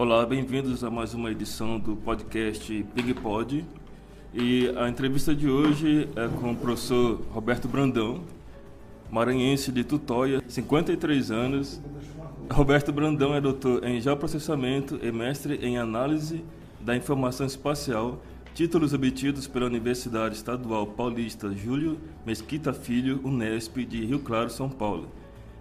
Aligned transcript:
Olá, 0.00 0.24
bem-vindos 0.24 0.84
a 0.84 0.90
mais 0.92 1.12
uma 1.12 1.28
edição 1.28 1.76
do 1.76 1.96
podcast 1.96 2.86
PigPod. 2.94 3.64
E 4.32 4.72
a 4.76 4.88
entrevista 4.88 5.34
de 5.34 5.50
hoje 5.50 6.08
é 6.14 6.28
com 6.40 6.52
o 6.52 6.56
professor 6.56 7.20
Roberto 7.32 7.66
Brandão, 7.66 8.22
maranhense 9.10 9.72
de 9.72 9.82
Tutóia, 9.82 10.40
53 10.46 11.32
anos. 11.32 11.82
Roberto 12.48 12.92
Brandão 12.92 13.34
é 13.34 13.40
doutor 13.40 13.84
em 13.84 14.00
geoprocessamento 14.00 15.00
e 15.02 15.10
mestre 15.10 15.56
em 15.66 15.78
análise 15.78 16.44
da 16.78 16.94
informação 16.94 17.44
espacial, 17.44 18.22
títulos 18.54 18.94
obtidos 18.94 19.48
pela 19.48 19.66
Universidade 19.66 20.36
Estadual 20.36 20.86
Paulista 20.86 21.52
Júlio 21.52 21.98
Mesquita 22.24 22.72
Filho, 22.72 23.20
Unesp, 23.24 23.78
de 23.78 24.04
Rio 24.04 24.20
Claro, 24.20 24.48
São 24.48 24.70
Paulo. 24.70 25.08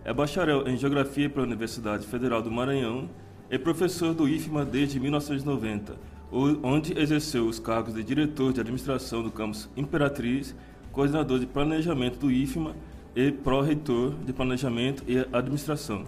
É 0.05 0.13
bacharel 0.13 0.68
em 0.68 0.77
geografia 0.77 1.27
pela 1.27 1.44
Universidade 1.48 2.05
Federal 2.05 2.44
do 2.44 2.52
Maranhão 2.52 3.10
e 3.50 3.58
professor 3.58 4.14
do 4.14 4.28
IFMA 4.28 4.66
desde 4.66 5.00
1990, 5.00 5.96
onde 6.32 6.98
exerceu 7.00 7.48
os 7.48 7.60
cargos 7.60 7.94
de 7.94 8.04
diretor 8.04 8.52
de 8.52 8.60
administração 8.60 9.24
do 9.24 9.32
campus 9.32 9.70
Imperatriz, 9.78 10.55
coordenador 10.92 11.40
de 11.40 11.46
planejamento 11.46 12.20
do 12.20 12.32
IFMA 12.32 12.76
e 13.16 13.32
pró-reitor 13.32 14.14
de 14.26 14.34
planejamento 14.34 15.04
e 15.08 15.18
administração. 15.32 16.05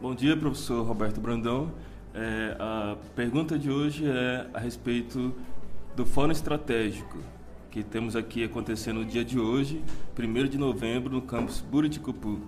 Bom 0.00 0.14
dia, 0.14 0.36
professor 0.36 0.86
Roberto 0.86 1.20
Brandão. 1.20 1.72
É, 2.14 2.56
a 2.58 2.96
pergunta 3.14 3.58
de 3.58 3.70
hoje 3.70 4.06
é 4.06 4.46
a 4.54 4.58
respeito 4.58 5.34
do 5.94 6.06
Fórum 6.06 6.32
Estratégico, 6.32 7.18
que 7.70 7.82
temos 7.82 8.16
aqui 8.16 8.42
acontecendo 8.44 9.00
no 9.00 9.04
dia 9.04 9.24
de 9.24 9.38
hoje, 9.38 9.82
1 10.18 10.48
de 10.48 10.56
novembro, 10.56 11.12
no 11.12 11.22
campus 11.22 11.60
Buriticupu. 11.60 12.40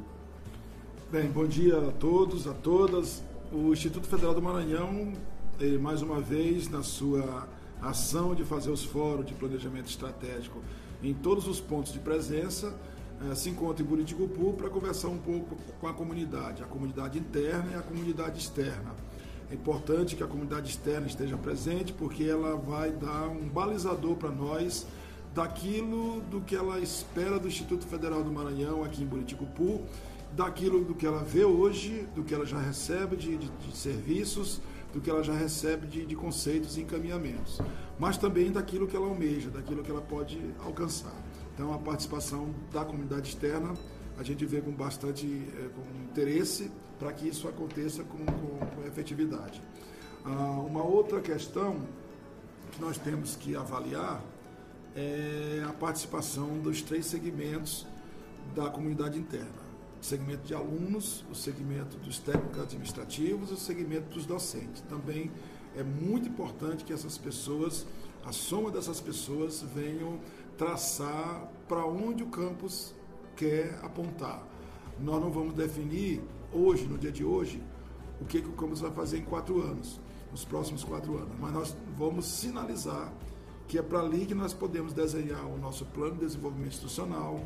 Bem, 1.13 1.31
bom 1.31 1.47
dia 1.47 1.77
a 1.77 1.93
todos, 1.93 2.47
a 2.47 2.55
todas. 2.55 3.23
O 3.53 3.71
Instituto 3.71 4.07
Federal 4.07 4.33
do 4.33 4.41
Maranhão, 4.41 5.13
mais 5.79 6.01
uma 6.01 6.23
vez, 6.23 6.71
na 6.71 6.83
sua 6.83 7.47
ação 7.83 8.35
de 8.35 8.47
fazer 8.47 8.71
os 8.71 8.83
fóruns 8.83 9.27
de 9.27 9.35
planejamento 9.35 9.91
estratégico 9.91 10.63
em 11.03 11.13
todos 11.13 11.47
os 11.47 11.61
pontos 11.61 11.93
de 11.93 11.99
presença, 11.99 12.75
eh, 13.31 13.35
se 13.35 13.51
encontra 13.51 13.85
em 13.85 13.87
Buriticupu 13.87 14.55
para 14.55 14.71
conversar 14.71 15.09
um 15.09 15.19
pouco 15.19 15.55
com 15.79 15.87
a 15.87 15.93
comunidade, 15.93 16.63
a 16.63 16.67
comunidade 16.67 17.19
interna 17.19 17.73
e 17.73 17.75
a 17.75 17.83
comunidade 17.83 18.39
externa. 18.39 18.97
É 19.51 19.55
importante 19.55 20.17
que 20.17 20.23
a 20.23 20.27
comunidade 20.27 20.71
externa 20.71 21.07
esteja 21.07 21.37
presente 21.37 21.93
porque 21.93 22.25
ela 22.25 22.57
vai 22.57 22.91
dar 22.91 23.29
um 23.29 23.47
balizador 23.51 24.17
para 24.17 24.31
nós 24.31 24.87
daquilo 25.35 26.23
do 26.31 26.41
que 26.41 26.57
ela 26.57 26.79
espera 26.81 27.39
do 27.39 27.49
Instituto 27.49 27.87
Federal 27.87 28.25
do 28.25 28.33
Maranhão 28.33 28.83
aqui 28.83 29.03
em 29.03 29.07
Buriticupu, 29.07 29.83
daquilo 30.35 30.85
do 30.85 30.95
que 30.95 31.07
ela 31.07 31.23
vê 31.23 31.45
hoje, 31.45 32.09
do 32.15 32.23
que 32.23 32.35
ela 32.35 32.47
já 32.47 32.59
recebe 32.59 33.17
de, 33.17 33.37
de, 33.37 33.49
de 33.49 33.77
serviços, 33.77 34.61
do 34.93 35.01
que 35.01 35.09
ela 35.09 35.23
já 35.23 35.33
recebe 35.33 35.87
de, 35.87 36.05
de 36.05 36.15
conceitos 36.15 36.77
e 36.77 36.83
encaminhamentos, 36.83 37.61
mas 37.99 38.19
também 38.19 38.51
daquilo 38.53 38.87
que 38.87 38.95
ela 38.95 39.07
almeja, 39.07 39.51
daquilo 39.51 39.83
que 39.83 39.91
ela 39.91 40.03
pode 40.03 40.39
alcançar. 40.65 41.15
Então, 41.55 41.73
a 41.73 41.79
participação 41.79 42.55
da 42.73 42.85
comunidade 42.85 43.29
externa 43.29 43.75
a 44.19 44.23
gente 44.23 44.45
vê 44.45 44.61
com 44.61 44.71
bastante 44.71 45.27
é, 45.27 45.69
com 45.69 46.05
interesse 46.05 46.71
para 46.99 47.13
que 47.13 47.29
isso 47.29 47.49
aconteça 47.49 48.05
com, 48.05 48.25
com, 48.25 48.67
com 48.67 48.87
efetividade. 48.87 49.63
Ah, 50.25 50.61
uma 50.65 50.83
outra 50.85 51.21
questão 51.21 51.81
que 52.71 52.81
nós 52.81 52.99
temos 52.99 53.35
que 53.37 53.57
avaliar 53.57 54.23
é 54.95 55.65
a 55.67 55.73
participação 55.73 56.59
dos 56.59 56.83
três 56.83 57.07
segmentos 57.07 57.87
da 58.55 58.69
comunidade 58.71 59.19
interna. 59.19 59.62
O 60.03 60.05
segmento 60.05 60.43
de 60.45 60.53
alunos, 60.53 61.25
o 61.31 61.35
segmento 61.35 61.97
dos 61.99 62.19
técnicos 62.19 62.61
administrativos 62.61 63.53
o 63.53 63.57
segmento 63.57 64.13
dos 64.13 64.27
docentes. 64.27 64.83
Também 64.89 65.31
é 65.77 65.85
muito 65.85 66.29
importante 66.29 66.83
que 66.83 66.93
essas 66.93 67.17
pessoas, 67.17 67.87
a 68.25 68.33
soma 68.33 68.73
dessas 68.73 69.01
pessoas, 69.01 69.63
venham 69.73 70.19
traçar 70.59 71.49
para 71.69 71.87
onde 71.87 72.25
o 72.25 72.27
campus 72.27 72.93
quer 73.37 73.79
apontar. 73.81 74.45
Nós 74.99 75.23
não 75.23 75.31
vamos 75.31 75.55
definir 75.55 76.21
hoje, 76.53 76.85
no 76.85 76.99
dia 76.99 77.13
de 77.13 77.25
hoje, 77.25 77.63
o 78.21 78.25
que, 78.25 78.43
que 78.43 78.49
o 78.49 78.55
campus 78.55 78.81
vai 78.81 78.91
fazer 78.91 79.19
em 79.19 79.25
quatro 79.25 79.63
anos, 79.63 80.01
nos 80.33 80.45
próximos 80.45 80.83
quatro 80.83 81.17
anos, 81.17 81.37
mas 81.39 81.53
nós 81.53 81.77
vamos 81.97 82.27
sinalizar 82.27 83.13
que 83.69 83.79
é 83.79 83.83
para 83.83 84.01
ali 84.01 84.27
que 84.27 84.35
nós 84.35 84.53
podemos 84.53 84.93
desenhar 84.93 85.47
o 85.47 85.57
nosso 85.57 85.87
plano 85.87 86.17
de 86.17 86.27
desenvolvimento 86.27 86.73
institucional, 86.73 87.41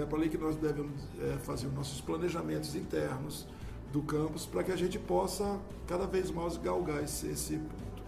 é 0.00 0.06
para 0.06 0.18
ali 0.18 0.28
que 0.28 0.38
nós 0.38 0.56
devemos 0.56 1.02
é, 1.20 1.38
fazer 1.38 1.66
os 1.66 1.74
nossos 1.74 2.00
planejamentos 2.00 2.74
internos 2.74 3.46
do 3.92 4.02
campus, 4.02 4.44
para 4.44 4.62
que 4.62 4.72
a 4.72 4.76
gente 4.76 4.98
possa 4.98 5.58
cada 5.86 6.06
vez 6.06 6.30
mais 6.30 6.56
galgar 6.56 7.02
esse, 7.02 7.28
esse 7.28 7.56
ponto. 7.56 8.02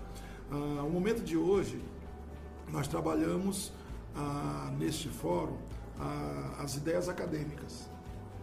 Ah, 0.50 0.82
o 0.84 0.90
momento 0.90 1.22
de 1.22 1.36
hoje, 1.36 1.80
nós 2.68 2.86
trabalhamos 2.86 3.72
ah, 4.14 4.72
neste 4.78 5.08
fórum 5.08 5.56
ah, 5.98 6.56
as 6.58 6.76
ideias 6.76 7.08
acadêmicas. 7.08 7.88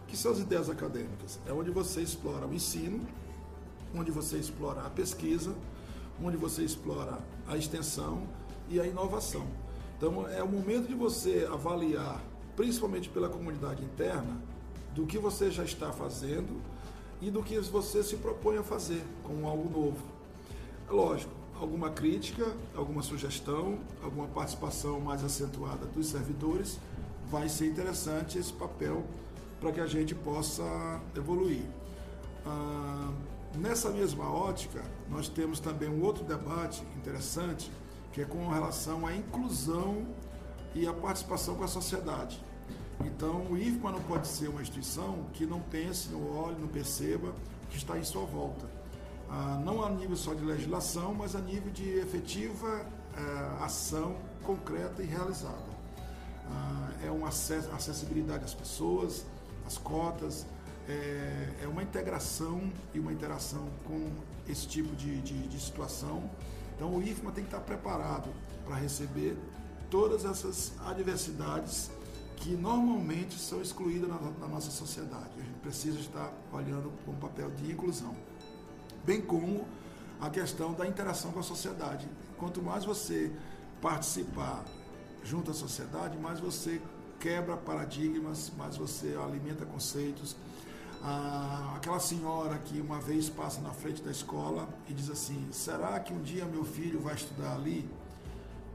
O 0.03 0.07
que 0.07 0.17
são 0.17 0.31
as 0.31 0.39
ideias 0.39 0.69
acadêmicas? 0.69 1.39
É 1.45 1.51
onde 1.51 1.69
você 1.69 2.01
explora 2.01 2.47
o 2.47 2.53
ensino, 2.53 3.05
onde 3.93 4.11
você 4.11 4.37
explora 4.37 4.81
a 4.81 4.89
pesquisa, 4.89 5.53
onde 6.23 6.37
você 6.37 6.63
explora 6.63 7.19
a 7.47 7.57
extensão 7.57 8.23
e 8.69 8.79
a 8.79 8.85
inovação. 8.85 9.45
Então, 9.97 10.27
é 10.27 10.43
o 10.43 10.47
momento 10.47 10.87
de 10.87 10.93
você 10.93 11.47
avaliar, 11.51 12.23
principalmente 12.57 13.07
pela 13.07 13.29
comunidade 13.29 13.83
interna, 13.83 14.41
do 14.95 15.05
que 15.05 15.19
você 15.19 15.51
já 15.51 15.63
está 15.63 15.91
fazendo 15.93 16.59
e 17.21 17.29
do 17.29 17.43
que 17.43 17.59
você 17.59 18.03
se 18.03 18.17
propõe 18.17 18.57
a 18.57 18.63
fazer 18.63 19.03
com 19.23 19.47
algo 19.47 19.69
novo. 19.69 20.03
É 20.89 20.91
lógico, 20.91 21.31
alguma 21.59 21.91
crítica, 21.91 22.51
alguma 22.75 23.03
sugestão, 23.03 23.77
alguma 24.03 24.27
participação 24.27 24.99
mais 24.99 25.23
acentuada 25.23 25.85
dos 25.85 26.07
servidores, 26.07 26.79
vai 27.29 27.47
ser 27.47 27.67
interessante 27.67 28.39
esse 28.39 28.51
papel 28.51 29.05
para 29.61 29.71
que 29.71 29.79
a 29.79 29.85
gente 29.85 30.15
possa 30.15 30.63
evoluir. 31.15 31.63
Ah, 32.43 33.11
nessa 33.55 33.91
mesma 33.91 34.31
ótica, 34.31 34.83
nós 35.09 35.29
temos 35.29 35.59
também 35.59 35.89
um 35.89 36.03
outro 36.03 36.23
debate 36.23 36.83
interessante 36.95 37.71
que 38.11 38.21
é 38.21 38.25
com 38.25 38.47
relação 38.47 39.05
à 39.05 39.15
inclusão 39.15 40.07
e 40.73 40.87
a 40.87 40.93
participação 40.93 41.53
com 41.53 41.63
a 41.63 41.67
sociedade. 41.67 42.46
Então, 43.05 43.45
o 43.51 43.57
IFMA 43.57 43.91
não 43.91 44.01
pode 44.01 44.27
ser 44.27 44.49
uma 44.49 44.61
instituição 44.61 45.25
que 45.33 45.45
não 45.45 45.59
pense, 45.61 46.09
não 46.09 46.35
olhe, 46.35 46.59
não 46.59 46.67
perceba 46.67 47.33
que 47.69 47.77
está 47.77 47.97
em 47.97 48.03
sua 48.03 48.25
volta. 48.25 48.65
Ah, 49.29 49.61
não 49.63 49.83
a 49.83 49.89
nível 49.89 50.15
só 50.15 50.33
de 50.33 50.43
legislação, 50.43 51.13
mas 51.13 51.35
a 51.35 51.39
nível 51.39 51.71
de 51.71 51.99
efetiva 51.99 52.85
eh, 53.15 53.63
ação 53.63 54.15
concreta 54.43 55.03
e 55.03 55.05
realizada. 55.05 55.77
Ah, 56.49 56.91
é 57.05 57.11
uma 57.11 57.27
acessibilidade 57.27 58.45
às 58.45 58.53
pessoas, 58.53 59.25
às 59.65 59.77
cotas, 59.77 60.45
é, 60.87 61.49
é 61.63 61.67
uma 61.67 61.83
integração 61.83 62.71
e 62.93 62.99
uma 62.99 63.11
interação 63.11 63.67
com 63.85 64.09
esse 64.47 64.65
tipo 64.65 64.95
de, 64.95 65.21
de, 65.21 65.47
de 65.47 65.59
situação 65.59 66.29
então 66.77 66.95
o 66.95 67.01
IFMA 67.01 67.31
tem 67.31 67.43
que 67.43 67.49
estar 67.49 67.59
preparado 67.61 68.29
para 68.63 68.75
receber 68.75 69.35
todas 69.89 70.25
essas 70.25 70.73
adversidades 70.85 71.89
que 72.37 72.55
normalmente 72.55 73.37
são 73.37 73.61
excluídas 73.61 74.09
na, 74.09 74.17
na, 74.17 74.47
nossa 74.47 74.71
sociedade. 74.71 75.29
A 75.37 75.43
gente 75.43 75.59
precisa 75.59 75.99
estar 75.99 76.31
olhando 76.51 76.91
com 77.05 77.11
um 77.11 77.15
papel 77.15 77.51
de 77.51 77.71
inclusão, 77.71 78.15
bem 79.03 79.21
como 79.21 79.67
a 80.21 80.29
questão 80.29 80.73
da 80.73 80.87
interação 80.87 81.31
com 81.31 81.39
a 81.39 81.43
sociedade. 81.43 82.07
Quanto 82.37 82.61
mais 82.61 82.85
você 82.85 83.31
participar 83.81 84.63
junto 85.23 85.51
à 85.51 85.53
sociedade, 85.53 86.17
mais 86.17 86.39
você 86.39 86.81
quebra 87.19 87.57
paradigmas, 87.57 88.51
mais 88.55 88.77
você 88.77 89.17
alimenta 89.21 89.65
conceitos, 89.65 90.35
ah, 91.03 91.73
aquela 91.75 91.99
senhora 91.99 92.57
que 92.59 92.79
uma 92.79 92.99
vez 92.99 93.29
passa 93.29 93.61
na 93.61 93.71
frente 93.71 94.01
da 94.01 94.11
escola 94.11 94.67
e 94.87 94.93
diz 94.93 95.09
assim: 95.09 95.47
será 95.51 95.99
que 95.99 96.13
um 96.13 96.21
dia 96.21 96.45
meu 96.45 96.63
filho 96.63 96.99
vai 96.99 97.15
estudar 97.15 97.55
ali? 97.55 97.87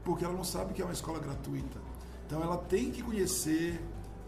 Porque 0.03 0.23
ela 0.25 0.33
não 0.33 0.43
sabe 0.43 0.73
que 0.73 0.81
é 0.81 0.85
uma 0.85 0.93
escola 0.93 1.19
gratuita. 1.19 1.92
Então 2.33 2.43
ela 2.43 2.57
tem 2.57 2.89
que 2.89 3.03
conhecer 3.03 3.79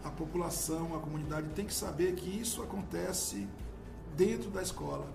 a 0.04 0.10
população, 0.10 0.94
a 0.94 1.00
comunidade 1.00 1.48
tem 1.56 1.66
que 1.66 1.74
saber 1.74 2.14
que 2.14 2.30
isso 2.30 2.62
acontece 2.62 3.48
dentro 4.16 4.48
da 4.48 4.62
escola. 4.62 5.08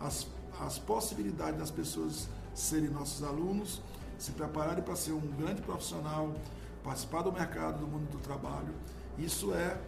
As, 0.00 0.26
as 0.58 0.78
possibilidades 0.78 1.60
das 1.60 1.70
pessoas 1.70 2.26
serem 2.54 2.88
nossos 2.88 3.22
alunos, 3.22 3.82
se 4.18 4.32
prepararem 4.32 4.82
para 4.82 4.96
ser 4.96 5.12
um 5.12 5.20
grande 5.20 5.60
profissional, 5.60 6.34
participar 6.82 7.20
do 7.20 7.30
mercado, 7.30 7.80
do 7.80 7.86
mundo 7.86 8.10
do 8.10 8.18
trabalho, 8.18 8.72
isso 9.18 9.52
é 9.52 9.78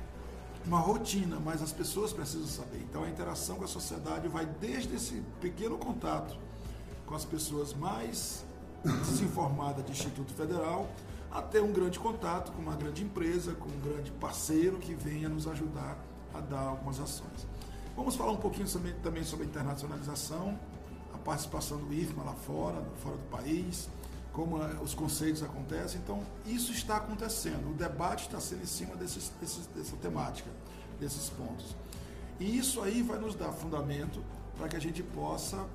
uma 0.67 0.81
rotina, 0.81 1.41
mas 1.41 1.63
as 1.63 1.73
pessoas 1.73 2.13
precisam 2.13 2.47
saber. 2.47 2.85
Então 2.91 3.05
a 3.05 3.09
interação 3.09 3.57
com 3.57 3.65
a 3.65 3.69
sociedade 3.69 4.29
vai 4.29 4.45
desde 4.45 4.97
esse 4.97 5.23
pequeno 5.41 5.79
contato 5.79 6.37
com 7.07 7.15
as 7.15 7.25
pessoas 7.25 7.73
mais 7.73 8.45
desinformadas 8.85 9.83
de 9.83 9.93
Instituto 9.93 10.35
Federal 10.35 10.87
até 11.31 11.61
um 11.61 11.73
grande 11.73 11.99
contato 11.99 12.53
com 12.53 12.61
uma 12.61 12.75
grande 12.75 13.05
empresa, 13.05 13.55
com 13.55 13.69
um 13.69 13.81
grande 13.81 14.11
parceiro 14.13 14.79
que 14.79 14.95
venha 14.95 15.29
nos 15.29 15.47
ajudar 15.47 15.97
a 16.35 16.41
dar 16.41 16.61
algumas 16.61 16.99
ações. 16.99 17.47
Vamos 17.97 18.17
falar 18.17 18.33
um 18.33 18.37
pouquinho 18.37 18.67
também 19.03 19.23
sobre 19.23 19.47
a 19.47 19.49
internacionalização, 19.49 20.59
a 21.15 21.19
participação 21.19 21.79
do 21.79 21.93
IFMA 21.93 22.25
lá 22.25 22.33
fora, 22.33 22.83
fora 23.03 23.17
do 23.17 23.31
país, 23.31 23.89
como 24.33 24.63
eh, 24.63 24.77
os 24.83 24.95
conceitos 24.95 25.43
acontecem. 25.43 26.01
Então, 26.01 26.23
isso 26.47 26.73
está 26.73 26.97
acontecendo. 26.97 27.71
O 27.71 27.75
debate 27.75 28.27
está 28.27 28.41
sendo 28.41 28.63
em 28.63 28.67
cima 28.67 28.97
desses, 28.97 29.31
desses, 29.41 29.67
dessa 29.67 29.97
temática, 29.97 30.51
desses 30.99 31.29
pontos. 31.31 31.77
E 32.39 32.57
isso 32.57 32.81
aí 32.81 33.03
vai 33.03 33.19
nos 33.19 33.35
dar 33.35 33.53
fundamento 33.53 34.23
para 34.57 34.69
que 34.69 34.77
a 34.77 34.81
gente 34.81 35.03
possa 35.03 35.67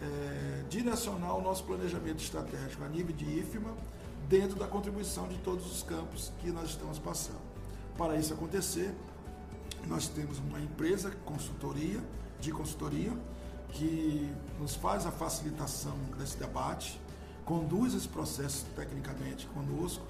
é, 0.00 0.62
direcionar 0.68 1.34
o 1.34 1.42
nosso 1.42 1.64
planejamento 1.64 2.22
estratégico 2.22 2.84
a 2.84 2.88
nível 2.88 3.14
de 3.14 3.24
IFMA 3.24 3.74
dentro 4.28 4.58
da 4.58 4.66
contribuição 4.66 5.28
de 5.28 5.38
todos 5.38 5.70
os 5.70 5.82
campos 5.82 6.32
que 6.40 6.50
nós 6.50 6.70
estamos 6.70 6.98
passando. 6.98 7.42
Para 7.96 8.16
isso 8.16 8.32
acontecer, 8.32 8.94
nós 9.86 10.08
temos 10.08 10.38
uma 10.38 10.60
empresa 10.60 11.10
consultoria, 11.24 12.00
de 12.40 12.50
consultoria, 12.50 13.12
que 13.70 14.32
nos 14.58 14.74
faz 14.74 15.06
a 15.06 15.10
facilitação 15.10 15.96
desse 16.18 16.36
debate, 16.36 17.00
conduz 17.44 17.94
esse 17.94 18.08
processo 18.08 18.64
tecnicamente 18.74 19.46
conosco 19.48 20.06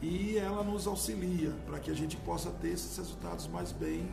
e 0.00 0.36
ela 0.36 0.62
nos 0.62 0.86
auxilia 0.86 1.50
para 1.66 1.80
que 1.80 1.90
a 1.90 1.94
gente 1.94 2.16
possa 2.18 2.50
ter 2.50 2.68
esses 2.68 2.96
resultados 2.96 3.48
mais 3.48 3.72
bem 3.72 4.08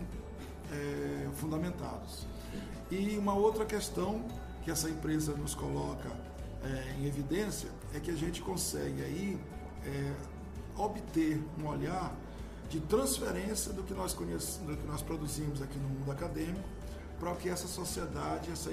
é, 0.72 1.30
fundamentados. 1.36 2.26
E 2.90 3.18
uma 3.18 3.34
outra 3.34 3.66
questão 3.66 4.26
que 4.64 4.72
essa 4.72 4.90
empresa 4.90 5.34
nos 5.34 5.54
coloca 5.54 6.10
é, 6.66 6.96
em 7.00 7.06
evidência 7.06 7.70
é 7.94 8.00
que 8.00 8.10
a 8.10 8.16
gente 8.16 8.42
consegue 8.42 9.02
aí 9.04 9.40
é, 9.86 10.14
obter 10.76 11.42
um 11.60 11.68
olhar 11.68 12.16
de 12.70 12.80
transferência 12.80 13.72
do 13.72 13.84
que 13.84 13.94
nós 13.94 14.14
conhecemos, 14.14 14.68
do 14.68 14.78
que 14.78 14.88
nós 14.88 15.02
produzimos 15.02 15.62
aqui 15.62 15.78
no 15.78 15.88
mundo 15.88 16.12
acadêmico 16.12 16.68
para 17.20 17.32
o 17.32 17.36
que 17.36 17.48
essa 17.48 17.68
sociedade, 17.68 18.52
essa, 18.52 18.72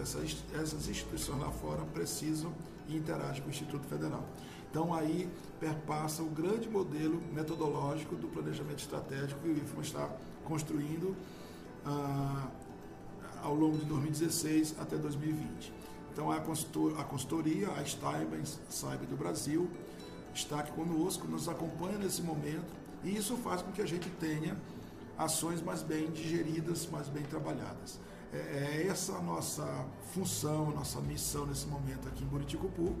essa, 0.00 0.18
essas 0.54 0.88
instituições 0.88 1.40
lá 1.40 1.50
fora 1.50 1.82
precisam 1.92 2.52
e 2.86 2.96
interagem 2.96 3.42
com 3.42 3.48
o 3.48 3.50
Instituto 3.50 3.86
Federal. 3.86 4.24
Então 4.70 4.94
aí 4.94 5.28
perpassa 5.58 6.22
o 6.22 6.26
grande 6.26 6.68
modelo 6.68 7.20
metodológico 7.32 8.14
do 8.14 8.28
planejamento 8.28 8.78
estratégico 8.78 9.40
que 9.40 9.48
o 9.48 9.56
IFMA 9.56 9.82
está 9.82 10.08
construindo 10.44 11.16
ah, 11.84 12.48
ao 13.42 13.54
longo 13.54 13.78
de 13.78 13.84
2016 13.86 14.76
até 14.78 14.96
2020. 14.96 15.79
Então 16.12 16.30
a, 16.30 16.40
consultoria, 17.04 17.70
a 17.70 17.84
Steinbein 17.84 18.44
Cyber 18.68 19.08
do 19.08 19.16
Brasil, 19.16 19.70
está 20.34 20.60
aqui 20.60 20.72
conosco, 20.72 21.26
nos 21.26 21.48
acompanha 21.48 21.98
nesse 21.98 22.22
momento 22.22 22.72
e 23.02 23.16
isso 23.16 23.36
faz 23.36 23.62
com 23.62 23.72
que 23.72 23.82
a 23.82 23.86
gente 23.86 24.08
tenha 24.10 24.56
ações 25.16 25.62
mais 25.62 25.82
bem 25.82 26.10
digeridas, 26.10 26.88
mais 26.90 27.08
bem 27.08 27.22
trabalhadas. 27.22 27.98
É, 28.32 28.82
é 28.82 28.86
essa 28.88 29.16
a 29.16 29.20
nossa 29.20 29.86
função, 30.12 30.70
nossa 30.70 31.00
missão 31.00 31.46
nesse 31.46 31.66
momento 31.66 32.08
aqui 32.08 32.22
em 32.24 32.26
Buriticupu. 32.26 32.94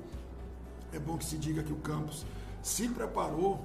É 0.92 0.98
bom 0.98 1.16
que 1.16 1.24
se 1.24 1.36
diga 1.36 1.62
que 1.62 1.72
o 1.72 1.76
campus 1.76 2.26
se 2.62 2.88
preparou 2.88 3.64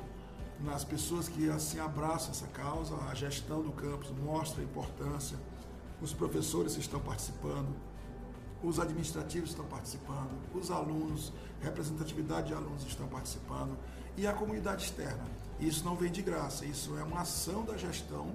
nas 0.59 0.83
pessoas 0.83 1.27
que 1.27 1.49
assim 1.49 1.79
abraçam 1.79 2.31
essa 2.31 2.47
causa, 2.47 2.95
a 3.09 3.13
gestão 3.13 3.61
do 3.61 3.71
campus 3.71 4.09
mostra 4.11 4.61
a 4.61 4.63
importância, 4.63 5.37
os 6.01 6.13
professores 6.13 6.77
estão 6.77 6.99
participando, 6.99 7.75
os 8.65 8.79
administrativos 8.79 9.51
estão 9.51 9.65
participando, 9.65 10.31
os 10.53 10.71
alunos, 10.71 11.31
representatividade 11.61 12.47
de 12.47 12.53
alunos 12.53 12.85
estão 12.85 13.07
participando 13.07 13.77
e 14.17 14.25
a 14.25 14.33
comunidade 14.33 14.83
externa. 14.83 15.23
Isso 15.59 15.85
não 15.85 15.95
vem 15.95 16.11
de 16.11 16.21
graça, 16.21 16.65
isso 16.65 16.97
é 16.97 17.03
uma 17.03 17.21
ação 17.21 17.63
da 17.63 17.77
gestão 17.77 18.31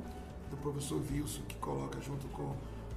do 0.49 0.57
professor 0.57 1.03
Wilson, 1.11 1.43
que 1.43 1.57
coloca 1.57 2.01
junto 2.01 2.27
com, 2.29 2.55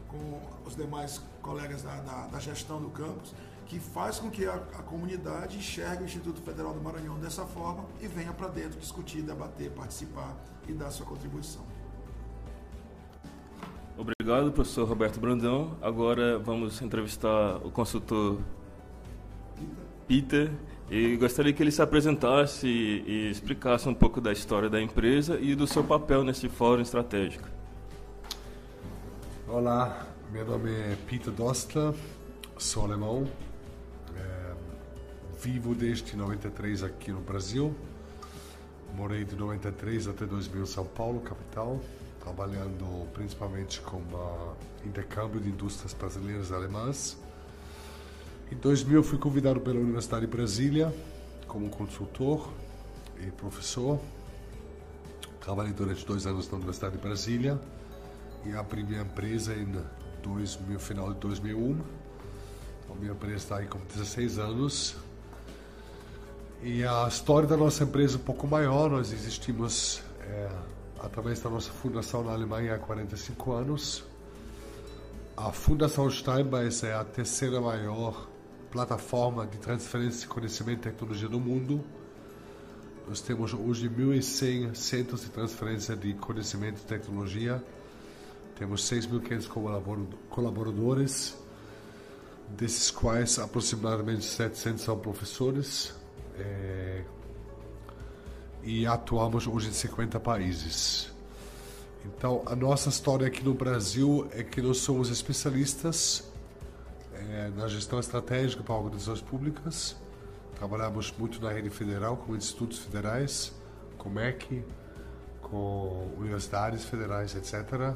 com 0.08 0.42
os 0.66 0.76
demais 0.76 1.22
colegas 1.42 1.82
da, 1.82 1.96
da, 2.02 2.28
da 2.28 2.40
gestão 2.40 2.80
do 2.80 2.90
campus, 2.90 3.34
que 3.66 3.80
faz 3.80 4.20
com 4.20 4.30
que 4.30 4.46
a, 4.46 4.54
a, 4.54 4.84
comunidade 4.84 5.58
enxergue 5.58 6.04
o 6.04 6.06
Instituto 6.06 6.42
Federal 6.42 6.74
do 6.74 6.82
Maranhão 6.82 7.18
dessa 7.18 7.46
forma 7.46 7.86
e 8.02 8.08
venha 8.08 8.34
para 8.34 8.48
dentro 8.48 8.80
discutir, 8.80 9.22
debater, 9.22 9.72
participar 9.72 10.36
e 10.68 10.74
dar 10.74 10.92
sua 10.92 11.06
contribuição. 11.06 11.64
Obrigado, 13.96 14.52
professor 14.52 14.88
Roberto 14.88 15.20
Brandão. 15.20 15.78
Agora 15.80 16.40
vamos 16.40 16.82
entrevistar 16.82 17.58
o 17.58 17.70
consultor 17.70 18.40
Peter. 20.08 20.52
E 20.90 21.16
gostaria 21.16 21.54
que 21.54 21.62
ele 21.62 21.72
se 21.72 21.82
apresentasse 21.82 22.68
e 22.68 23.30
explicasse 23.30 23.88
um 23.88 23.94
pouco 23.94 24.20
da 24.20 24.32
história 24.32 24.70
da 24.70 24.82
empresa 24.82 25.40
e 25.40 25.56
do 25.56 25.68
seu 25.68 25.84
papel 25.84 26.24
nesse 26.24 26.50
fórum 26.50 26.82
estratégico. 26.82 27.48
Olá, 29.48 30.08
meu 30.32 30.46
nome 30.46 30.72
é 30.72 30.98
Peter 31.08 31.32
Dostler, 31.32 31.94
sou 32.58 32.86
alemão, 32.86 33.28
é, 34.16 34.54
vivo 35.40 35.76
desde 35.76 36.18
93 36.18 36.84
aqui 36.84 37.12
no 37.12 37.22
Brasil, 37.22 37.76
morei 38.96 39.24
de 39.24 39.36
93 39.36 40.08
até 40.08 40.26
2000 40.26 40.64
em 40.64 40.66
São 40.66 40.86
Paulo, 40.86 41.22
capital 41.22 41.80
trabalhando 42.24 43.06
principalmente 43.14 43.82
com 43.82 44.02
intercâmbio 44.86 45.42
de 45.42 45.50
indústrias 45.50 45.94
brasileiras 45.94 46.50
e 46.50 46.54
alemãs. 46.54 47.18
Em 48.50 48.56
2000 48.56 49.04
fui 49.04 49.18
convidado 49.18 49.60
pela 49.60 49.80
Universidade 49.80 50.26
de 50.26 50.32
Brasília 50.32 50.94
como 51.48 51.70
consultor 51.70 52.50
e 53.20 53.30
professor. 53.32 54.00
Trabalhei 55.42 55.74
durante 55.74 56.06
dois 56.06 56.26
anos 56.26 56.50
na 56.50 56.56
Universidade 56.56 56.96
de 56.96 57.02
Brasília 57.02 57.60
e 58.46 58.54
abri 58.54 58.84
minha 58.84 59.02
empresa 59.02 59.54
em 59.54 59.68
2000, 60.22 60.80
final 60.80 61.14
de 61.14 61.20
2001. 61.20 61.72
Então, 62.84 62.96
minha 62.96 63.12
empresa 63.12 63.36
está 63.36 63.58
aí 63.58 63.68
com 63.68 63.80
16 63.80 64.40
anos. 64.40 64.96
E 66.62 66.86
a 66.86 67.06
história 67.10 67.48
da 67.48 67.58
nossa 67.58 67.84
empresa 67.84 68.16
é 68.16 68.20
um 68.20 68.24
pouco 68.24 68.48
maior. 68.48 68.90
Nós 68.90 69.12
existimos 69.12 70.02
é, 70.22 70.50
através 71.04 71.42
da 71.42 71.50
nossa 71.50 71.70
fundação 71.70 72.24
na 72.24 72.32
Alemanha 72.32 72.76
há 72.76 72.80
45 72.80 73.52
anos. 73.52 74.04
A 75.36 75.52
Fundação 75.52 76.10
Steinbeis 76.10 76.82
é 76.84 76.94
a 76.94 77.04
terceira 77.04 77.60
maior 77.60 78.30
plataforma 78.72 79.46
de 79.46 79.58
transferência 79.58 80.22
de 80.22 80.28
conhecimento 80.28 80.88
e 80.88 80.92
tecnologia 80.92 81.28
do 81.28 81.40
mundo. 81.40 81.84
Nós 83.08 83.20
temos 83.20 83.54
hoje 83.54 83.90
1.100 83.90 84.74
centros 84.76 85.22
de 85.22 85.30
transferência 85.30 85.94
de 85.96 86.14
conhecimento 86.14 86.80
e 86.80 86.86
tecnologia. 86.86 87.62
Temos 88.56 88.90
6.500 88.90 90.08
colaboradores, 90.30 91.38
desses 92.48 92.90
quais 92.90 93.40
aproximadamente 93.40 94.24
700 94.24 94.82
são 94.82 94.98
professores. 94.98 95.94
É, 96.40 97.04
e 98.64 98.88
atuamos 98.88 99.46
hoje 99.46 99.70
em 99.70 99.74
50 99.74 100.20
países. 100.20 101.12
Então, 102.06 102.42
a 102.46 102.56
nossa 102.56 102.90
história 102.90 103.28
aqui 103.28 103.44
no 103.44 103.54
Brasil 103.54 104.28
é 104.32 104.44
que 104.44 104.62
nós 104.62 104.78
somos 104.78 105.10
especialistas 105.10 106.24
é, 107.14 107.50
na 107.56 107.68
gestão 107.68 108.00
estratégica 108.00 108.64
para 108.64 108.76
organizações 108.76 109.22
públicas. 109.22 109.96
Trabalhamos 110.56 111.14
muito 111.18 111.42
na 111.42 111.52
rede 111.52 111.70
federal, 111.70 112.18
com 112.18 112.36
institutos 112.36 112.80
federais, 112.80 113.54
com 113.98 114.10
MEC, 114.10 114.64
com 115.42 116.14
universidades 116.18 116.84
federais, 116.86 117.36
etc. 117.36 117.96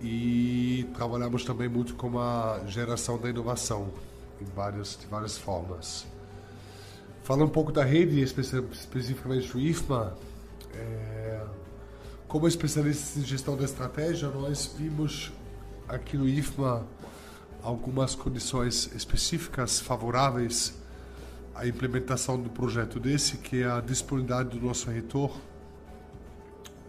E 0.00 0.88
trabalhamos 0.94 1.44
também 1.44 1.68
muito 1.68 1.94
com 1.94 2.18
a 2.18 2.60
geração 2.66 3.18
da 3.18 3.28
inovação, 3.28 3.92
em 4.40 4.44
várias, 4.44 4.96
de 4.98 5.06
várias 5.06 5.36
formas. 5.36 6.06
Falando 7.28 7.44
um 7.44 7.52
pouco 7.52 7.70
da 7.70 7.84
rede, 7.84 8.22
especificamente 8.22 9.52
do 9.52 9.60
IFMA, 9.60 10.16
é, 10.72 11.44
como 12.26 12.48
especialistas 12.48 13.22
em 13.22 13.26
gestão 13.26 13.54
da 13.54 13.64
estratégia, 13.64 14.30
nós 14.30 14.74
vimos 14.78 15.30
aqui 15.86 16.16
no 16.16 16.26
IFMA 16.26 16.86
algumas 17.62 18.14
condições 18.14 18.90
específicas 18.94 19.78
favoráveis 19.78 20.72
à 21.54 21.66
implementação 21.66 22.40
do 22.40 22.48
projeto 22.48 22.98
desse, 22.98 23.36
que 23.36 23.60
é 23.60 23.66
a 23.66 23.82
disponibilidade 23.82 24.58
do 24.58 24.64
nosso 24.64 24.90
reitor, 24.90 25.36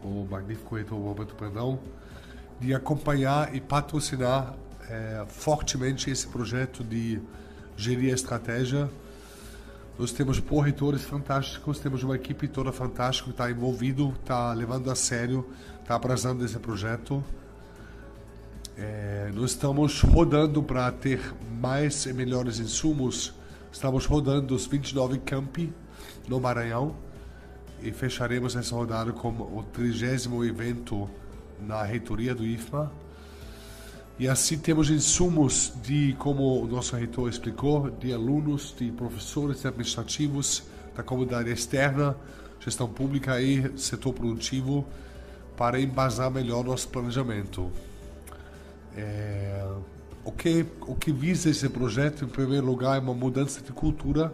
o 0.01 0.25
magnífico 0.31 0.73
reitor 0.73 0.99
Roberto 0.99 1.35
Brandão, 1.35 1.81
de 2.61 2.73
acompanhar 2.73 3.53
e 3.53 3.59
patrocinar 3.59 4.55
é, 4.89 5.25
fortemente 5.27 6.09
esse 6.09 6.25
projeto 6.27 6.81
de 6.81 7.19
gerir 7.75 8.13
a 8.13 8.15
estratégia 8.15 8.89
nós 9.99 10.13
temos 10.13 10.39
corretores 10.39 11.03
fantásticos, 11.03 11.77
temos 11.77 12.03
uma 12.03 12.15
equipe 12.15 12.47
toda 12.47 12.71
fantástica 12.71 13.25
que 13.25 13.31
está 13.31 13.51
envolvido, 13.51 14.15
está 14.21 14.53
levando 14.53 14.89
a 14.89 14.95
sério, 14.95 15.45
está 15.81 15.93
abraçando 15.93 16.45
esse 16.45 16.57
projeto. 16.57 17.21
É, 18.77 19.29
nós 19.35 19.51
estamos 19.51 19.99
rodando 19.99 20.63
para 20.63 20.89
ter 20.89 21.19
mais 21.59 22.05
e 22.05 22.13
melhores 22.13 22.59
insumos. 22.59 23.33
Estamos 23.73 24.05
rodando 24.05 24.55
os 24.55 24.65
29 24.65 25.17
campi 25.17 25.69
no 26.29 26.39
Maranhão 26.39 26.95
e 27.81 27.91
fecharemos 27.91 28.55
essa 28.55 28.73
rodada 28.73 29.11
com 29.11 29.27
o 29.27 29.65
trigésimo 29.73 30.45
evento 30.45 31.09
na 31.59 31.83
reitoria 31.83 32.33
do 32.33 32.45
IFMA. 32.45 32.89
E 34.19 34.27
assim 34.27 34.57
temos 34.57 34.89
insumos 34.89 35.71
de, 35.81 36.13
como 36.19 36.61
o 36.61 36.67
nosso 36.67 36.93
reitor 36.93 37.29
explicou, 37.29 37.89
de 37.89 38.11
alunos, 38.11 38.75
de 38.77 38.91
professores, 38.91 39.61
de 39.61 39.67
administrativos, 39.69 40.63
da 40.93 41.01
comunidade 41.01 41.49
externa, 41.49 42.17
gestão 42.59 42.89
pública 42.89 43.41
e 43.41 43.79
setor 43.79 44.11
produtivo, 44.11 44.85
para 45.55 45.79
embasar 45.79 46.29
melhor 46.29 46.65
nosso 46.65 46.89
planejamento. 46.89 47.71
É, 48.93 49.65
o, 50.25 50.33
que, 50.33 50.65
o 50.81 50.95
que 50.95 51.13
visa 51.13 51.49
esse 51.49 51.69
projeto, 51.69 52.25
em 52.25 52.27
primeiro 52.27 52.65
lugar, 52.65 52.97
é 52.97 52.99
uma 52.99 53.13
mudança 53.13 53.61
de 53.61 53.71
cultura 53.71 54.33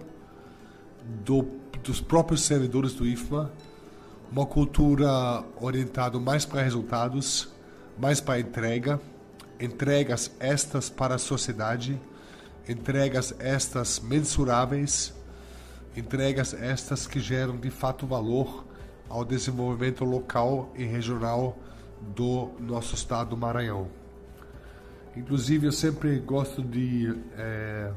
do, 1.23 1.45
dos 1.83 2.01
próprios 2.01 2.41
servidores 2.41 2.93
do 2.93 3.05
IFMA, 3.05 3.51
uma 4.31 4.47
cultura 4.47 5.43
orientada 5.61 6.19
mais 6.19 6.43
para 6.43 6.63
resultados, 6.63 7.49
mais 7.99 8.19
para 8.19 8.39
entrega, 8.39 8.99
entregas 9.59 10.31
estas 10.39 10.89
para 10.89 11.15
a 11.15 11.17
sociedade, 11.19 11.99
entregas 12.67 13.33
estas 13.39 13.99
mensuráveis, 13.99 15.13
entregas 15.95 16.53
estas 16.53 17.07
que 17.07 17.19
geram 17.19 17.57
de 17.57 17.69
fato 17.69 18.05
valor 18.05 18.65
ao 19.07 19.23
desenvolvimento 19.23 20.03
local 20.03 20.71
e 20.75 20.83
regional 20.83 21.57
do 22.01 22.51
nosso 22.59 22.95
estado 22.95 23.29
do 23.29 23.37
Maranhão. 23.37 23.87
Inclusive, 25.15 25.67
eu 25.67 25.71
sempre 25.71 26.19
gosto 26.19 26.61
de 26.61 27.15
é, 27.37 27.91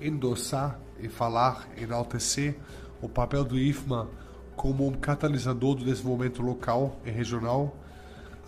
endossar 0.00 0.80
e 0.98 1.08
falar, 1.08 1.68
enaltecer 1.76 2.56
o 3.00 3.08
papel 3.08 3.44
do 3.44 3.56
IFMA 3.56 4.08
como 4.56 4.86
um 4.86 4.92
catalisador 4.92 5.76
do 5.76 5.84
desenvolvimento 5.84 6.42
local 6.42 6.98
e 7.04 7.10
regional 7.10 7.76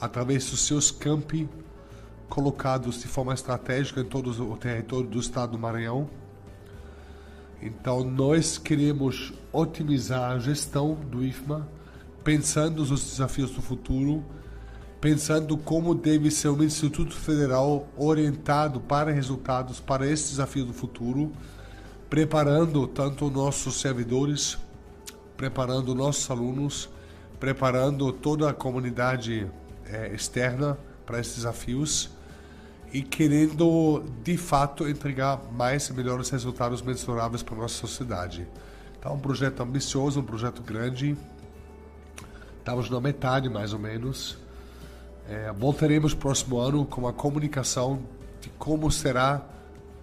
através 0.00 0.50
dos 0.50 0.66
seus 0.66 0.90
campi 0.90 1.48
colocados 2.28 3.00
de 3.00 3.08
forma 3.08 3.34
estratégica 3.34 4.00
em 4.00 4.04
todo 4.04 4.30
o 4.30 4.56
território 4.56 5.06
do 5.06 5.18
estado 5.18 5.52
do 5.52 5.58
Maranhão. 5.58 6.08
Então, 7.60 8.04
nós 8.04 8.56
queremos 8.56 9.32
otimizar 9.52 10.30
a 10.32 10.38
gestão 10.38 10.94
do 10.94 11.24
IFMA, 11.24 11.66
pensando 12.22 12.84
nos 12.84 13.02
desafios 13.02 13.50
do 13.50 13.60
futuro, 13.60 14.24
pensando 15.00 15.56
como 15.56 15.94
deve 15.94 16.30
ser 16.30 16.48
um 16.48 16.62
Instituto 16.62 17.14
Federal 17.14 17.88
orientado 17.96 18.80
para 18.80 19.10
resultados 19.10 19.80
para 19.80 20.06
esse 20.06 20.30
desafio 20.30 20.64
do 20.64 20.72
futuro, 20.72 21.32
preparando 22.08 22.86
tanto 22.86 23.30
nossos 23.30 23.80
servidores, 23.80 24.56
preparando 25.36 25.94
nossos 25.94 26.30
alunos, 26.30 26.88
preparando 27.40 28.12
toda 28.12 28.50
a 28.50 28.54
comunidade 28.54 29.50
é, 29.86 30.14
externa 30.14 30.78
para 31.04 31.20
esses 31.20 31.36
desafios 31.36 32.17
e 32.92 33.02
querendo 33.02 34.02
de 34.22 34.36
fato 34.36 34.88
entregar 34.88 35.40
mais 35.52 35.88
e 35.88 35.92
melhores 35.92 36.30
resultados 36.30 36.80
mensuráveis 36.82 37.42
para 37.42 37.54
a 37.54 37.58
nossa 37.58 37.74
sociedade. 37.74 38.46
Então, 38.98 39.14
um 39.14 39.18
projeto 39.18 39.62
ambicioso, 39.62 40.20
um 40.20 40.24
projeto 40.24 40.62
grande. 40.62 41.16
Estamos 42.58 42.90
na 42.90 43.00
metade, 43.00 43.48
mais 43.48 43.72
ou 43.72 43.78
menos. 43.78 44.38
É, 45.28 45.52
voltaremos 45.52 46.14
próximo 46.14 46.58
ano 46.58 46.86
com 46.86 47.06
a 47.06 47.12
comunicação 47.12 48.00
de 48.40 48.48
como 48.50 48.90
será 48.90 49.42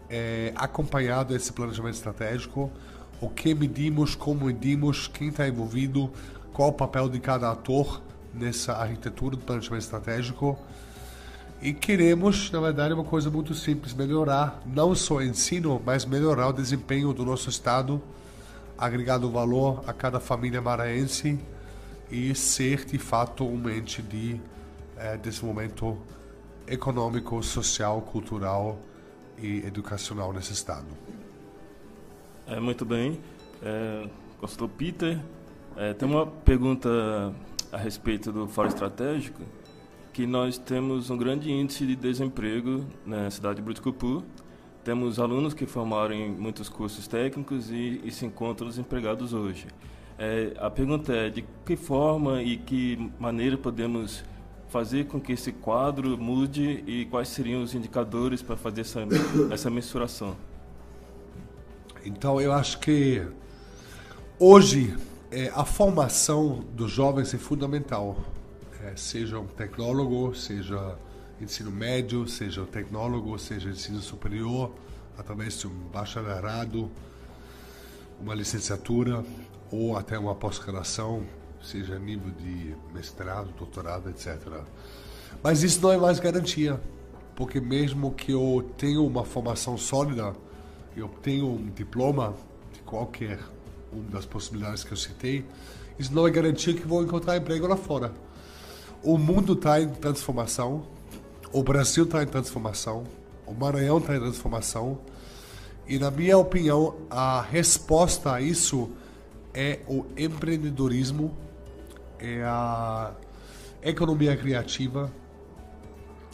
é, 0.10 0.54
acompanhado 0.56 1.36
esse 1.36 1.52
planejamento 1.52 1.96
estratégico, 1.96 2.72
o 3.20 3.30
que 3.30 3.56
medimos, 3.56 4.14
como 4.14 4.46
medimos, 4.46 5.08
quem 5.08 5.30
está 5.30 5.48
envolvido, 5.48 6.12
qual 6.54 6.70
o 6.70 6.74
papel 6.74 7.10
de 7.10 7.20
cada 7.20 7.52
ator 7.52 8.02
nessa 8.34 8.74
arquitetura 8.74 9.36
do 9.36 9.44
planejamento 9.44 9.84
estratégico 9.84 10.58
e 11.66 11.74
queremos, 11.74 12.52
na 12.52 12.60
verdade, 12.60 12.94
uma 12.94 13.04
coisa 13.04 13.32
muito 13.32 13.56
simples: 13.56 13.92
melhorar 13.92 14.62
não 14.68 14.94
só 14.94 15.16
o 15.16 15.22
ensino, 15.24 15.82
mas 15.84 16.06
melhorar 16.06 16.50
o 16.50 16.54
desempenho 16.54 17.12
do 17.12 17.26
nosso 17.26 17.50
Estado, 17.50 18.00
agregado 18.78 19.32
valor 19.32 19.84
a 19.88 19.92
cada 19.92 20.20
família 20.20 20.62
maranhense 20.62 21.40
e 22.12 22.36
ser 22.36 22.86
de 22.86 23.00
fato 23.00 23.44
um 23.44 23.68
ente 23.68 24.04
de 24.04 24.40
é, 24.96 25.18
desenvolvimento 25.18 25.98
econômico, 26.68 27.42
social, 27.42 28.00
cultural 28.00 28.78
e 29.36 29.66
educacional 29.66 30.32
nesse 30.32 30.54
Estado. 30.54 30.86
É, 32.46 32.60
muito 32.60 32.86
bem. 32.86 33.20
É, 33.64 34.08
Peter? 34.78 35.20
É, 35.76 35.94
tem 35.94 36.08
uma 36.08 36.28
pergunta 36.28 37.34
a 37.72 37.78
respeito 37.78 38.32
do 38.32 38.48
Fórum 38.48 38.70
Estratégico 38.70 39.42
que 40.16 40.26
nós 40.26 40.58
temos 40.58 41.10
um 41.10 41.18
grande 41.18 41.52
índice 41.52 41.86
de 41.86 41.94
desemprego 41.94 42.86
na 43.06 43.30
cidade 43.30 43.58
de 43.58 43.62
Brutucupu. 43.62 44.24
Temos 44.82 45.20
alunos 45.20 45.54
que 45.54 45.66
formaram 45.66 46.16
em 46.16 46.32
muitos 46.32 46.70
cursos 46.70 47.06
técnicos 47.06 47.70
e, 47.70 48.00
e 48.02 48.10
se 48.12 48.26
encontram 48.26 48.70
desempregados 48.70 49.34
hoje. 49.34 49.68
É, 50.18 50.54
a 50.58 50.70
pergunta 50.70 51.12
é 51.12 51.30
de 51.30 51.44
que 51.66 51.76
forma 51.76 52.42
e 52.42 52.56
que 52.56 53.12
maneira 53.20 53.58
podemos 53.58 54.24
fazer 54.70 55.06
com 55.08 55.20
que 55.20 55.34
esse 55.34 55.52
quadro 55.52 56.18
mude 56.18 56.82
e 56.88 57.04
quais 57.12 57.28
seriam 57.28 57.62
os 57.62 57.76
indicadores 57.76 58.42
para 58.42 58.56
fazer 58.56 58.82
essa, 58.82 59.02
essa 59.52 59.70
mensuração? 59.70 60.34
Então, 62.06 62.40
eu 62.40 62.54
acho 62.54 62.80
que 62.80 63.22
hoje 64.40 64.96
é, 65.30 65.52
a 65.54 65.66
formação 65.66 66.64
dos 66.74 66.90
jovens 66.90 67.34
é 67.34 67.38
fundamental 67.38 68.16
é, 68.86 68.96
seja 68.96 69.40
um 69.40 69.48
tecnólogo, 69.48 70.36
seja 70.36 70.96
ensino 71.42 71.72
médio, 71.72 72.28
seja 72.28 72.62
um 72.62 72.66
tecnólogo, 72.66 73.38
seja 73.40 73.70
ensino 73.70 74.00
superior, 74.00 74.72
através 75.18 75.60
de 75.60 75.68
um 75.68 75.74
bacharelado, 75.92 76.92
uma 78.22 78.36
licenciatura 78.36 79.26
ou 79.72 79.98
até 79.98 80.20
uma 80.20 80.36
pós-graduação, 80.36 81.26
seja 81.64 81.98
nível 81.98 82.32
de 82.32 82.76
mestrado, 82.94 83.50
doutorado, 83.58 84.10
etc. 84.10 84.38
Mas 85.42 85.64
isso 85.64 85.82
não 85.82 85.92
é 85.92 85.98
mais 85.98 86.20
garantia, 86.20 86.80
porque 87.36 87.60
mesmo 87.60 88.12
que 88.12 88.32
eu 88.32 88.70
tenha 88.78 89.02
uma 89.02 89.26
formação 89.26 89.78
sólida, 89.78 90.34
eu 90.96 91.08
tenho 91.08 91.48
um 91.48 91.70
diploma 91.72 92.36
de 92.72 92.80
qualquer 92.82 93.40
uma 93.92 94.12
das 94.12 94.26
possibilidades 94.26 94.84
que 94.84 94.92
eu 94.92 94.98
citei, 94.98 95.44
isso 95.98 96.14
não 96.14 96.28
é 96.28 96.30
garantia 96.30 96.74
que 96.74 96.86
vou 96.86 97.04
encontrar 97.04 97.38
emprego 97.38 97.66
lá 97.66 97.76
fora 97.76 98.14
o 99.06 99.20
mundo 99.20 99.54
está 99.54 99.80
em 99.80 99.88
transformação, 99.88 100.84
o 101.54 101.62
Brasil 101.62 102.06
está 102.06 102.24
em 102.24 102.26
transformação, 102.26 103.04
o 103.46 103.54
Maranhão 103.54 104.00
está 104.00 104.16
em 104.16 104.20
transformação, 104.20 104.98
e 105.88 106.00
na 106.00 106.10
minha 106.10 106.36
opinião, 106.40 106.96
a 107.08 107.40
resposta 107.42 108.34
a 108.34 108.42
isso 108.42 108.90
é 109.54 109.80
o 109.88 110.06
empreendedorismo, 110.18 111.38
é 112.18 112.42
a 112.44 113.14
economia 113.84 114.36
criativa, 114.36 115.12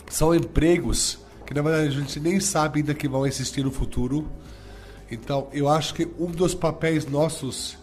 são 0.10 0.34
empregos 0.34 1.20
que 1.46 1.54
na 1.54 1.62
verdade 1.62 1.88
a 1.90 2.00
gente 2.00 2.18
nem 2.22 2.40
sabe 2.40 2.80
ainda 2.80 2.94
que 2.94 3.10
vão 3.10 3.28
existir 3.28 3.62
no 3.62 3.72
futuro. 3.72 4.26
Então, 5.12 5.50
eu 5.52 5.68
acho 5.68 5.94
que 5.94 6.08
um 6.18 6.32
dos 6.32 6.56
papéis 6.56 7.06
nossos, 7.06 7.78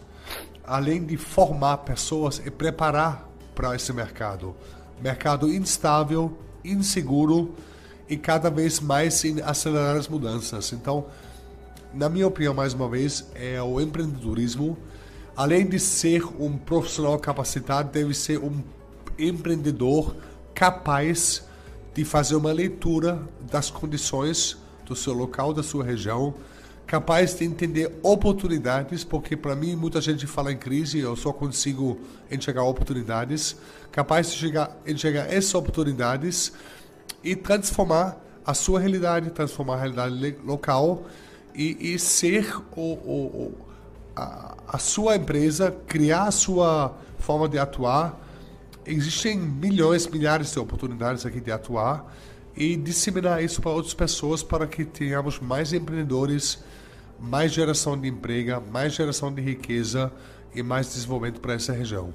além 0.65 1.05
de 1.05 1.19
formar 1.19 1.77
pessoas, 1.79 2.41
é 2.47 2.49
preparar 2.49 3.29
para 3.55 3.77
esse 3.77 3.93
mercado 3.93 4.57
mercado 5.03 5.53
instável, 5.53 6.37
inseguro 6.65 7.55
e 8.09 8.17
cada 8.17 8.51
vez 8.51 8.81
mais 8.81 9.25
em 9.25 9.41
acelerar 9.43 9.97
as 9.97 10.09
mudanças. 10.09 10.73
Então, 10.73 11.07
na 11.93 12.09
minha 12.09 12.27
opinião, 12.27 12.55
mais 12.55 12.75
uma 12.75 12.89
vez, 12.89 13.27
é 13.35 13.61
o 13.63 13.81
empreendedorismo, 13.81 14.77
além 15.37 15.67
de 15.67 15.79
ser 15.79 16.25
um 16.41 16.57
profissional 16.57 17.19
capacitado, 17.19 17.91
deve 17.91 18.15
ser 18.15 18.39
um 18.39 18.63
empreendedor 19.19 20.17
capaz 20.55 21.45
de 21.95 22.05
fazer 22.05 22.37
uma 22.37 22.53
leitura 22.53 23.21
das 23.51 23.71
condições 23.71 24.57
do 24.85 24.95
seu 24.95 25.13
local, 25.13 25.53
da 25.53 25.63
sua 25.63 25.85
região, 25.85 26.35
capaz 26.89 27.35
de 27.35 27.45
entender 27.45 27.99
oportunidades, 28.03 29.05
porque 29.05 29.37
para 29.37 29.55
mim 29.55 29.77
muita 29.77 30.01
gente 30.01 30.27
fala 30.27 30.51
em 30.51 30.57
crise, 30.57 30.99
eu 30.99 31.15
só 31.15 31.35
consigo 31.35 32.01
enxergar 32.31 32.65
oportunidades, 32.65 33.57
capaz 33.93 34.33
de 34.33 34.51
enxergar 34.87 35.27
essas 35.31 35.55
oportunidades 35.55 36.51
e 37.23 37.37
transformar 37.37 38.17
a 38.45 38.55
sua 38.55 38.81
realidade, 38.81 39.29
transformar 39.31 39.75
a 39.75 39.81
realidade 39.81 40.39
local 40.43 41.05
e, 41.55 41.93
e 41.93 41.99
ser 41.99 42.57
o, 42.75 42.81
o, 42.81 43.27
o 43.27 43.55
a, 44.17 44.57
a 44.67 44.79
sua 44.79 45.17
empresa, 45.17 45.77
criar 45.87 46.29
a 46.29 46.31
sua 46.31 46.97
forma 47.19 47.51
de 47.51 47.59
atuar. 47.59 48.19
Existem 48.87 49.37
milhões, 49.39 50.07
milhares 50.07 50.51
de 50.53 50.59
oportunidades 50.59 51.27
aqui 51.27 51.39
de 51.39 51.53
atuar 51.53 52.11
e 52.57 52.77
disseminar 52.77 53.45
isso 53.45 53.61
para 53.61 53.73
outras 53.73 53.93
pessoas 53.93 54.43
para 54.43 54.67
que 54.67 54.87
tenhamos 54.87 55.39
mais 55.39 55.75
empreendedores, 55.75 56.59
mais 57.19 57.53
geração 57.53 57.99
de 57.99 58.09
emprego, 58.09 58.63
mais 58.71 58.95
geração 58.95 59.33
de 59.33 59.43
riqueza 59.43 60.13
e 60.55 60.63
mais 60.63 60.93
desenvolvimento 60.93 61.41
para 61.41 61.55
essa 61.55 61.73
região. 61.73 62.13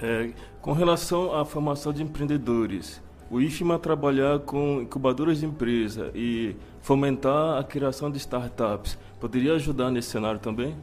É, 0.00 0.30
com 0.60 0.72
relação 0.72 1.34
à 1.34 1.44
formação 1.44 1.92
de 1.92 2.02
empreendedores, 2.02 3.00
o 3.30 3.40
IFMA 3.40 3.78
trabalhar 3.78 4.38
com 4.40 4.82
incubadoras 4.82 5.40
de 5.40 5.46
empresa 5.46 6.10
e 6.14 6.56
fomentar 6.80 7.58
a 7.58 7.64
criação 7.64 8.10
de 8.10 8.18
startups 8.18 8.96
poderia 9.20 9.54
ajudar 9.54 9.90
nesse 9.90 10.10
cenário 10.10 10.38
também? 10.38 10.76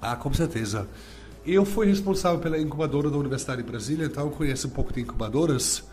Ah, 0.00 0.16
com 0.16 0.32
certeza. 0.32 0.88
Eu 1.46 1.64
fui 1.64 1.86
responsável 1.86 2.40
pela 2.40 2.58
incubadora 2.58 3.10
da 3.10 3.16
Universidade 3.16 3.62
de 3.62 3.68
Brasília, 3.68 4.06
então 4.06 4.24
eu 4.24 4.30
conheço 4.30 4.66
um 4.66 4.70
pouco 4.70 4.92
de 4.92 5.00
incubadoras, 5.00 5.84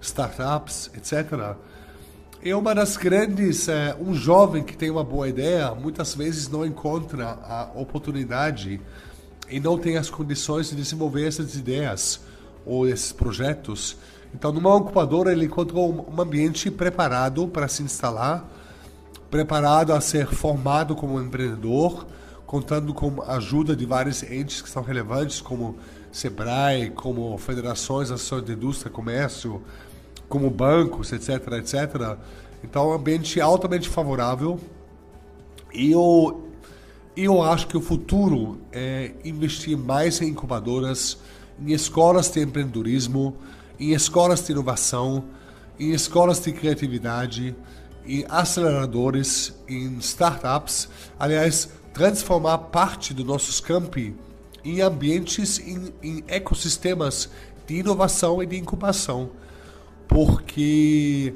startups, 0.00 0.90
etc. 0.94 1.56
É 2.44 2.56
uma 2.56 2.74
das 2.74 2.96
grandes. 2.96 3.68
É, 3.68 3.96
um 4.00 4.12
jovem 4.12 4.64
que 4.64 4.76
tem 4.76 4.90
uma 4.90 5.04
boa 5.04 5.28
ideia 5.28 5.72
muitas 5.76 6.12
vezes 6.12 6.48
não 6.48 6.66
encontra 6.66 7.38
a 7.44 7.70
oportunidade 7.76 8.80
e 9.48 9.60
não 9.60 9.78
tem 9.78 9.96
as 9.96 10.10
condições 10.10 10.70
de 10.70 10.74
desenvolver 10.74 11.28
essas 11.28 11.54
ideias 11.54 12.20
ou 12.66 12.88
esses 12.88 13.12
projetos. 13.12 13.96
Então, 14.34 14.50
numa 14.50 14.76
incubadora, 14.76 15.30
ele 15.30 15.44
encontrou 15.44 16.08
um 16.12 16.20
ambiente 16.20 16.68
preparado 16.68 17.46
para 17.46 17.68
se 17.68 17.84
instalar, 17.84 18.44
preparado 19.30 19.92
a 19.92 20.00
ser 20.00 20.26
formado 20.26 20.96
como 20.96 21.20
empreendedor 21.20 22.06
contando 22.44 22.92
com 22.92 23.22
a 23.22 23.36
ajuda 23.36 23.74
de 23.76 23.86
vários 23.86 24.22
entes 24.24 24.60
que 24.60 24.68
são 24.68 24.82
relevantes, 24.82 25.40
como 25.40 25.78
SEBRAE, 26.10 26.90
como 26.90 27.38
federações, 27.38 28.10
associações 28.10 28.44
de 28.44 28.52
indústria, 28.52 28.90
comércio, 28.90 29.62
como 30.32 30.48
bancos, 30.48 31.12
etc, 31.12 31.46
etc. 31.58 32.16
Então, 32.64 32.88
um 32.88 32.92
ambiente 32.94 33.38
altamente 33.38 33.86
favorável. 33.86 34.58
E 35.74 35.92
eu, 35.92 36.48
eu 37.14 37.42
acho 37.42 37.66
que 37.66 37.76
o 37.76 37.82
futuro 37.82 38.58
é 38.72 39.12
investir 39.26 39.76
mais 39.76 40.22
em 40.22 40.28
incubadoras, 40.28 41.18
em 41.60 41.72
escolas 41.72 42.30
de 42.30 42.40
empreendedorismo, 42.40 43.36
em 43.78 43.92
escolas 43.92 44.42
de 44.42 44.52
inovação, 44.52 45.22
em 45.78 45.90
escolas 45.90 46.40
de 46.40 46.50
criatividade, 46.50 47.54
em 48.06 48.24
aceleradores, 48.26 49.54
em 49.68 49.98
startups. 49.98 50.88
Aliás, 51.20 51.68
transformar 51.92 52.56
parte 52.56 53.12
dos 53.12 53.26
nossos 53.26 53.60
campi 53.60 54.16
em 54.64 54.80
ambientes, 54.80 55.58
em, 55.58 55.92
em 56.02 56.24
ecossistemas 56.26 57.28
de 57.66 57.80
inovação 57.80 58.42
e 58.42 58.46
de 58.46 58.56
incubação, 58.56 59.30
porque 60.08 61.34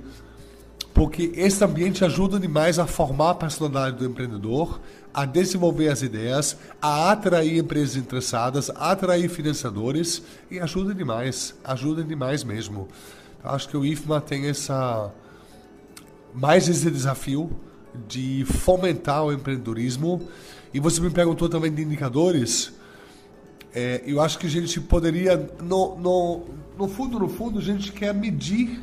porque 0.93 1.31
esse 1.35 1.63
ambiente 1.63 2.05
ajuda 2.05 2.41
demais 2.41 2.79
a 2.79 2.87
formar 2.87 3.31
a 3.31 3.35
personalidade 3.35 3.99
do 3.99 4.07
empreendedor, 4.07 4.81
a 5.13 5.27
desenvolver 5.27 5.89
as 5.89 6.01
ideias, 6.01 6.57
a 6.81 7.13
atrair 7.13 7.59
empresas 7.59 7.97
interessadas, 7.97 8.71
a 8.71 8.93
atrair 8.93 9.29
financiadores 9.29 10.23
e 10.51 10.59
ajuda 10.59 10.95
demais, 10.95 11.55
ajuda 11.63 12.03
demais 12.03 12.43
mesmo. 12.43 12.89
Eu 13.45 13.51
acho 13.51 13.69
que 13.69 13.77
o 13.77 13.85
IFMA 13.85 14.23
tem 14.23 14.47
essa 14.47 15.13
mais 16.35 16.69
esse 16.69 16.91
desafio 16.91 17.51
de 18.07 18.45
fomentar 18.45 19.25
o 19.25 19.33
empreendedorismo. 19.33 20.29
E 20.73 20.81
você 20.81 21.01
me 21.01 21.11
perguntou 21.11 21.49
também 21.49 21.73
de 21.73 21.83
indicadores. 21.83 22.73
É, 23.79 24.03
eu 24.07 24.23
acho 24.23 24.39
que 24.39 24.47
a 24.47 24.49
gente 24.51 24.81
poderia, 24.81 25.37
no, 25.63 25.99
no, 25.99 26.45
no 26.79 26.89
fundo, 26.89 27.19
no 27.19 27.29
fundo, 27.29 27.59
a 27.59 27.63
gente 27.63 27.93
quer 27.93 28.15
medir 28.15 28.83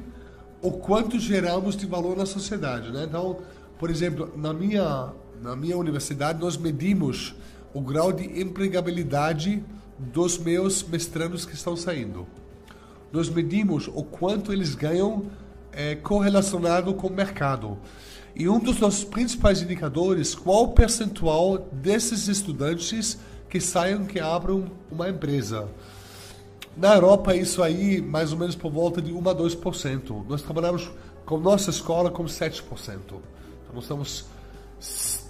o 0.62 0.70
quanto 0.70 1.20
geramos 1.20 1.76
de 1.76 1.88
valor 1.88 2.16
na 2.16 2.28
sociedade. 2.28 2.92
Né? 2.92 3.06
Então, 3.10 3.40
por 3.80 3.90
exemplo, 3.90 4.32
na 4.38 4.54
minha, 4.54 5.12
na 5.42 5.56
minha 5.56 5.76
universidade, 5.80 6.40
nós 6.40 6.58
medimos 6.58 7.34
o 7.74 7.82
grau 7.82 8.14
de 8.14 8.40
empregabilidade 8.40 9.64
dos 9.98 10.38
meus 10.38 10.84
mestrandos 10.84 11.44
que 11.44 11.56
estão 11.56 11.75
saindo. 11.75 12.27
Nós 13.12 13.27
medimos 13.29 13.88
o 13.88 14.03
quanto 14.03 14.53
eles 14.53 14.75
ganham 14.75 15.25
é, 15.72 15.96
correlacionado 15.96 16.94
com 16.94 17.08
o 17.08 17.12
mercado. 17.12 17.79
E 18.36 18.48
um 18.48 18.60
dos 18.60 18.79
nossos 18.79 19.03
principais 19.03 19.60
indicadores, 19.60 20.36
qual 20.36 20.66
o 20.66 20.68
percentual 20.74 21.68
desses 21.72 22.27
estudantes 22.27 23.18
que 23.53 23.61
saiam, 23.61 24.03
que 24.03 24.20
abram 24.20 24.66
uma 24.92 25.07
empresa. 25.07 25.70
Na 26.75 26.96
Europa, 26.96 27.35
isso 27.35 27.61
aí, 27.61 28.01
mais 28.01 28.31
ou 28.31 28.39
menos 28.39 28.55
por 28.55 28.72
volta 28.72 29.00
de 29.00 29.13
1 29.13 29.29
a 29.29 29.35
2%. 29.35 30.25
Nós 30.27 30.42
trabalhamos 30.42 30.89
com 31.24 31.37
nossa 31.37 31.70
escola 31.70 32.09
com 32.09 32.24
7%. 32.24 32.63
Então, 32.98 33.22
nós 33.72 33.83
estamos 33.83 34.25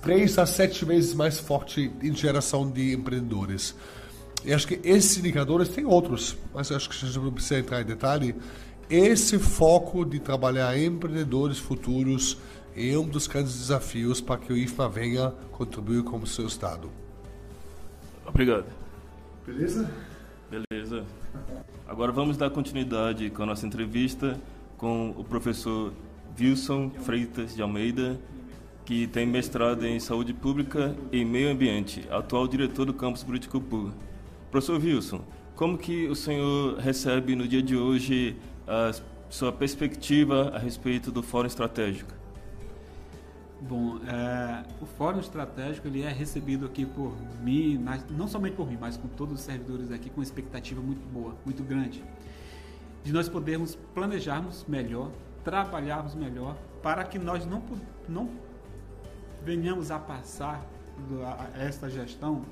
3 0.01 0.39
a 0.39 0.45
7 0.45 0.85
vezes 0.85 1.13
mais 1.13 1.37
forte 1.37 1.91
em 2.01 2.15
geração 2.15 2.71
de 2.71 2.93
empreendedores. 2.93 3.75
E 4.45 4.53
acho 4.53 4.69
que 4.69 4.79
esses 4.85 5.17
indicadores, 5.17 5.67
tem 5.67 5.83
outros, 5.83 6.37
mas 6.53 6.71
acho 6.71 6.89
que 6.89 6.95
a 6.95 7.09
gente 7.09 7.19
não 7.19 7.33
precisa 7.33 7.59
entrar 7.59 7.81
em 7.81 7.85
detalhe. 7.85 8.37
Esse 8.89 9.37
foco 9.37 10.05
de 10.05 10.21
trabalhar 10.21 10.79
empreendedores 10.79 11.57
futuros 11.57 12.37
é 12.73 12.97
um 12.97 13.05
dos 13.05 13.27
grandes 13.27 13.57
desafios 13.59 14.21
para 14.21 14.39
que 14.39 14.53
o 14.53 14.55
IFMA 14.55 14.87
venha 14.87 15.33
contribuir 15.51 16.03
como 16.03 16.25
seu 16.25 16.47
Estado. 16.47 17.02
Obrigado. 18.33 18.65
Beleza? 19.45 19.91
Beleza. 20.49 21.05
Agora 21.87 22.11
vamos 22.11 22.35
dar 22.35 22.49
continuidade 22.49 23.29
com 23.29 23.43
a 23.43 23.45
nossa 23.45 23.63
entrevista 23.67 24.41
com 24.75 25.11
o 25.11 25.23
professor 25.23 25.93
Wilson 26.39 26.89
Freitas 26.89 27.55
de 27.55 27.61
Almeida, 27.61 28.19
que 28.85 29.05
tem 29.05 29.27
mestrado 29.27 29.85
em 29.85 29.99
Saúde 29.99 30.33
Pública 30.33 30.95
e 31.11 31.23
Meio 31.23 31.51
Ambiente, 31.51 32.07
atual 32.09 32.47
diretor 32.47 32.85
do 32.85 32.93
campus 32.95 33.21
Buriticupu. 33.21 33.91
Professor 34.49 34.81
Wilson, 34.81 35.21
como 35.55 35.77
que 35.77 36.07
o 36.07 36.15
senhor 36.15 36.79
recebe 36.79 37.35
no 37.35 37.47
dia 37.47 37.61
de 37.61 37.77
hoje 37.77 38.35
a 38.67 38.91
sua 39.29 39.51
perspectiva 39.51 40.49
a 40.55 40.57
respeito 40.57 41.11
do 41.11 41.21
Fórum 41.21 41.45
Estratégico? 41.45 42.22
Bom, 43.67 43.97
é, 44.05 44.65
o 44.81 44.85
Fórum 44.85 45.19
Estratégico 45.19 45.87
ele 45.87 46.01
é 46.01 46.09
recebido 46.09 46.65
aqui 46.65 46.85
por 46.85 47.15
mim, 47.41 47.81
não 48.09 48.27
somente 48.27 48.57
por 48.57 48.67
mim, 48.67 48.77
mas 48.79 48.97
com 48.97 49.07
todos 49.07 49.35
os 49.35 49.39
servidores 49.39 49.89
aqui, 49.89 50.09
com 50.09 50.21
expectativa 50.21 50.81
muito 50.81 51.07
boa, 51.07 51.33
muito 51.45 51.63
grande, 51.63 52.03
de 53.05 53.13
nós 53.13 53.29
podermos 53.29 53.75
planejarmos 53.93 54.65
melhor, 54.67 55.11
trabalharmos 55.45 56.13
melhor, 56.13 56.57
para 56.81 57.05
que 57.05 57.17
nós 57.17 57.45
não, 57.45 57.63
não 58.07 58.29
venhamos 59.45 59.91
a 59.91 59.97
passar 59.99 60.61
esta 61.57 61.89
gestão 61.89 62.43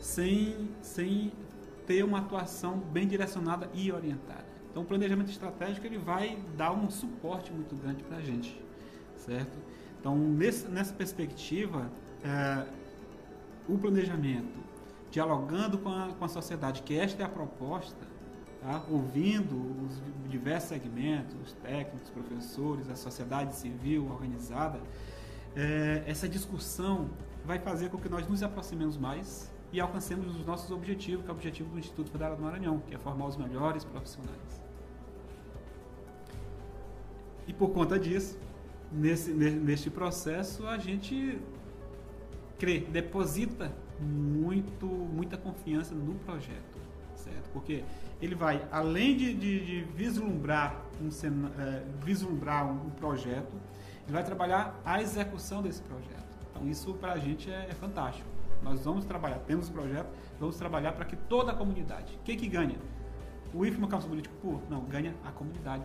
sem, 0.00 0.68
sem 0.80 1.32
ter 1.88 2.04
uma 2.04 2.18
atuação 2.18 2.78
bem 2.78 3.08
direcionada 3.08 3.68
e 3.74 3.90
orientada. 3.90 4.46
Então, 4.70 4.84
o 4.84 4.86
planejamento 4.86 5.30
estratégico 5.30 5.84
ele 5.88 5.98
vai 5.98 6.38
dar 6.56 6.70
um 6.70 6.88
suporte 6.88 7.52
muito 7.52 7.74
grande 7.74 8.04
para 8.04 8.18
a 8.18 8.22
gente, 8.22 8.58
certo? 9.16 9.71
Então, 10.02 10.18
nesse, 10.18 10.66
nessa 10.66 10.92
perspectiva, 10.92 11.88
é, 12.24 12.66
o 13.68 13.78
planejamento, 13.78 14.58
dialogando 15.12 15.78
com 15.78 15.90
a, 15.90 16.08
com 16.08 16.24
a 16.24 16.28
sociedade, 16.28 16.82
que 16.82 16.98
esta 16.98 17.22
é 17.22 17.24
a 17.24 17.28
proposta, 17.28 18.04
tá? 18.60 18.82
ouvindo 18.90 19.54
os 19.86 20.02
diversos 20.28 20.70
segmentos, 20.70 21.36
os 21.40 21.52
técnicos, 21.52 22.10
professores, 22.10 22.90
a 22.90 22.96
sociedade 22.96 23.54
civil 23.54 24.10
organizada, 24.10 24.80
é, 25.54 26.02
essa 26.04 26.28
discussão 26.28 27.08
vai 27.44 27.60
fazer 27.60 27.88
com 27.88 27.96
que 27.96 28.08
nós 28.08 28.26
nos 28.26 28.42
aproximemos 28.42 28.96
mais 28.96 29.52
e 29.72 29.80
alcancemos 29.80 30.34
os 30.34 30.44
nossos 30.44 30.72
objetivos, 30.72 31.24
que 31.24 31.30
é 31.30 31.32
o 31.32 31.36
objetivo 31.36 31.70
do 31.70 31.78
Instituto 31.78 32.10
Federal 32.10 32.34
do 32.34 32.42
Maranhão, 32.42 32.80
que 32.88 32.92
é 32.92 32.98
formar 32.98 33.26
os 33.26 33.36
melhores 33.36 33.84
profissionais. 33.84 34.60
E 37.46 37.52
por 37.52 37.70
conta 37.70 38.00
disso, 38.00 38.36
nesse, 38.92 39.32
neste 39.32 39.90
processo 39.90 40.66
a 40.66 40.78
gente 40.78 41.38
crê, 42.58 42.80
deposita 42.80 43.72
muito, 44.00 44.86
muita 44.86 45.36
confiança 45.36 45.94
no 45.94 46.14
projeto, 46.16 46.78
certo? 47.16 47.50
Porque 47.52 47.84
ele 48.20 48.34
vai, 48.34 48.66
além 48.70 49.16
de, 49.16 49.34
de, 49.34 49.64
de 49.64 49.84
vislumbrar, 49.96 50.80
um, 51.00 51.08
é, 51.60 51.82
vislumbrar 52.04 52.66
um, 52.66 52.86
um, 52.86 52.90
projeto, 52.90 53.52
ele 54.04 54.12
vai 54.12 54.24
trabalhar 54.24 54.80
a 54.84 55.00
execução 55.00 55.62
desse 55.62 55.82
projeto. 55.82 56.22
Então 56.50 56.68
isso 56.68 56.94
para 56.94 57.12
a 57.12 57.18
gente 57.18 57.50
é, 57.50 57.68
é, 57.70 57.74
fantástico. 57.74 58.28
Nós 58.62 58.84
vamos 58.84 59.04
trabalhar, 59.04 59.38
temos 59.40 59.68
o 59.68 59.72
projeto, 59.72 60.08
vamos 60.38 60.56
trabalhar 60.56 60.92
para 60.92 61.04
que 61.04 61.16
toda 61.16 61.50
a 61.50 61.54
comunidade, 61.54 62.16
quem 62.24 62.36
que 62.36 62.46
ganha? 62.46 62.76
O 63.52 63.66
IFMA 63.66 63.88
Campus 63.88 64.06
Pur? 64.40 64.62
Não, 64.70 64.80
ganha 64.84 65.14
a 65.24 65.30
comunidade 65.30 65.84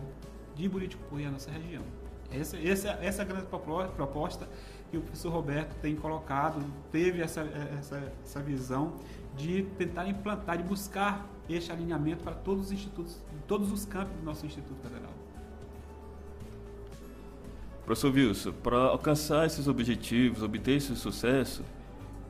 de 0.54 0.68
Buriticupu 0.68 1.20
e 1.20 1.26
a 1.26 1.30
nossa 1.30 1.50
região. 1.50 1.82
Essa, 2.30 2.56
essa, 2.58 2.88
essa 3.00 3.22
é 3.22 3.24
a 3.24 3.28
grande 3.28 3.46
proposta 3.46 4.48
que 4.90 4.98
o 4.98 5.00
professor 5.00 5.30
Roberto 5.30 5.74
tem 5.80 5.96
colocado, 5.96 6.62
teve 6.90 7.22
essa, 7.22 7.40
essa, 7.78 8.12
essa 8.22 8.40
visão 8.40 8.94
de 9.36 9.62
tentar 9.78 10.06
implantar 10.08 10.60
e 10.60 10.62
buscar 10.62 11.26
este 11.48 11.72
alinhamento 11.72 12.22
para 12.22 12.34
todos 12.34 12.66
os 12.66 12.72
institutos, 12.72 13.16
todos 13.46 13.72
os 13.72 13.84
campos 13.86 14.14
do 14.16 14.24
nosso 14.24 14.44
Instituto 14.44 14.80
Federal. 14.82 15.12
Professor 17.84 18.12
Wilson, 18.12 18.52
para 18.52 18.76
alcançar 18.76 19.46
esses 19.46 19.66
objetivos, 19.66 20.42
obter 20.42 20.76
esse 20.76 20.94
sucesso, 20.94 21.62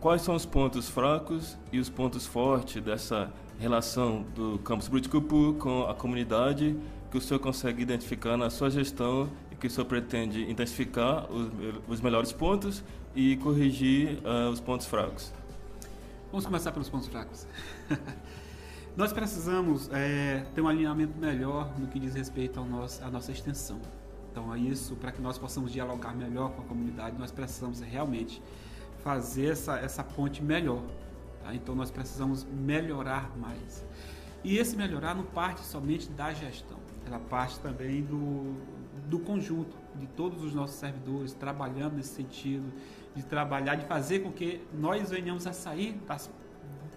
quais 0.01 0.23
são 0.23 0.37
os 0.37 0.47
pontos 0.47 0.89
fracos 0.89 1.59
e 1.73 1.81
os 1.81 1.91
pontos 1.91 2.25
fortes 2.25 2.81
dessa 2.81 3.33
relação 3.59 4.25
do 4.37 4.61
campus 4.61 4.87
Bruticupu 4.87 5.55
com 5.59 5.83
a 5.83 5.95
comunidade 5.95 6.77
que 7.11 7.19
o 7.19 7.21
senhor 7.21 7.41
consegue 7.41 7.83
identificar 7.83 8.37
na 8.37 8.51
sua 8.51 8.71
gestão 8.71 9.29
que 9.61 9.67
o 9.67 9.71
senhor 9.71 9.87
pretende 9.87 10.51
intensificar 10.51 11.31
os, 11.31 11.51
os 11.89 12.01
melhores 12.01 12.33
pontos 12.33 12.83
e 13.15 13.37
corrigir 13.37 14.19
uh, 14.19 14.51
os 14.51 14.61
pontos 14.61 14.87
fracos? 14.87 15.33
Vamos 16.31 16.45
começar 16.45 16.73
pelos 16.73 16.89
pontos 16.89 17.09
fracos. 17.09 17.47
Nós 18.97 19.13
precisamos 19.13 19.89
é, 19.93 20.45
ter 20.55 20.61
um 20.61 20.69
alinhamento 20.69 21.17
melhor 21.19 21.73
no 21.79 21.87
que 21.87 22.01
diz 22.01 22.15
respeito 22.15 22.59
ao 22.59 22.67
nosso, 22.67 23.03
à 23.05 23.11
nossa 23.11 23.31
extensão. 23.31 23.81
Então, 24.31 24.53
é 24.53 24.59
isso, 24.59 24.97
para 24.97 25.13
que 25.13 25.23
nós 25.23 25.39
possamos 25.39 25.73
dialogar 25.73 26.15
melhor 26.15 26.51
com 26.51 26.63
a 26.63 26.65
comunidade, 26.65 27.17
nós 27.17 27.31
precisamos 27.31 27.81
realmente 27.81 28.43
fazer 29.03 29.53
essa, 29.53 29.79
essa 29.79 30.03
ponte 30.03 30.43
melhor. 30.43 30.83
Tá? 31.43 31.55
Então, 31.55 31.75
nós 31.75 31.91
precisamos 31.91 32.45
melhorar 32.45 33.37
mais. 33.39 33.85
E 34.45 34.59
esse 34.59 34.77
melhorar 34.77 35.15
não 35.15 35.25
parte 35.25 35.61
somente 35.61 36.09
da 36.11 36.33
gestão, 36.33 36.79
ela 37.07 37.19
parte 37.19 37.59
também 37.61 38.03
do, 38.03 38.55
do 39.09 39.19
conjunto, 39.19 39.75
de 39.97 40.07
todos 40.07 40.45
os 40.45 40.55
nossos 40.55 40.77
servidores 40.77 41.33
trabalhando 41.33 41.95
nesse 41.97 42.15
sentido, 42.15 42.71
de 43.17 43.25
trabalhar, 43.25 43.75
de 43.75 43.87
fazer 43.87 44.21
com 44.21 44.31
que 44.31 44.61
nós 44.73 45.11
venhamos 45.11 45.47
a 45.47 45.53
sair 45.53 45.95
das, 46.07 46.31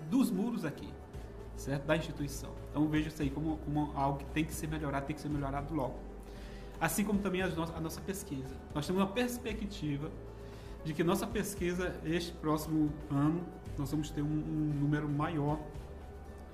dos 0.10 0.30
muros 0.30 0.66
aqui, 0.66 0.90
certo? 1.56 1.86
Da 1.86 1.96
instituição. 1.96 2.52
Então 2.70 2.88
vejo 2.88 3.08
isso 3.08 3.22
aí 3.22 3.30
como, 3.30 3.58
como 3.60 3.92
algo 3.96 4.20
que 4.20 4.26
tem 4.26 4.44
que 4.44 4.54
ser 4.54 4.68
melhorado, 4.68 5.06
tem 5.06 5.16
que 5.16 5.22
ser 5.22 5.30
melhorado 5.30 5.74
logo. 5.74 5.96
Assim 6.80 7.04
como 7.04 7.20
também 7.20 7.42
a 7.42 7.48
nossa, 7.48 7.76
a 7.76 7.80
nossa 7.80 8.02
pesquisa. 8.02 8.56
Nós 8.76 8.86
temos 8.86 9.02
uma 9.02 9.10
perspectiva 9.10 10.12
de 10.84 10.94
que 10.94 11.04
nossa 11.04 11.26
pesquisa, 11.26 11.96
este 12.04 12.34
próximo 12.34 12.92
ano, 13.10 13.42
nós 13.78 13.90
vamos 13.90 14.12
ter 14.12 14.22
um, 14.22 14.26
um 14.26 14.80
número 14.80 15.08
maior, 15.08 15.60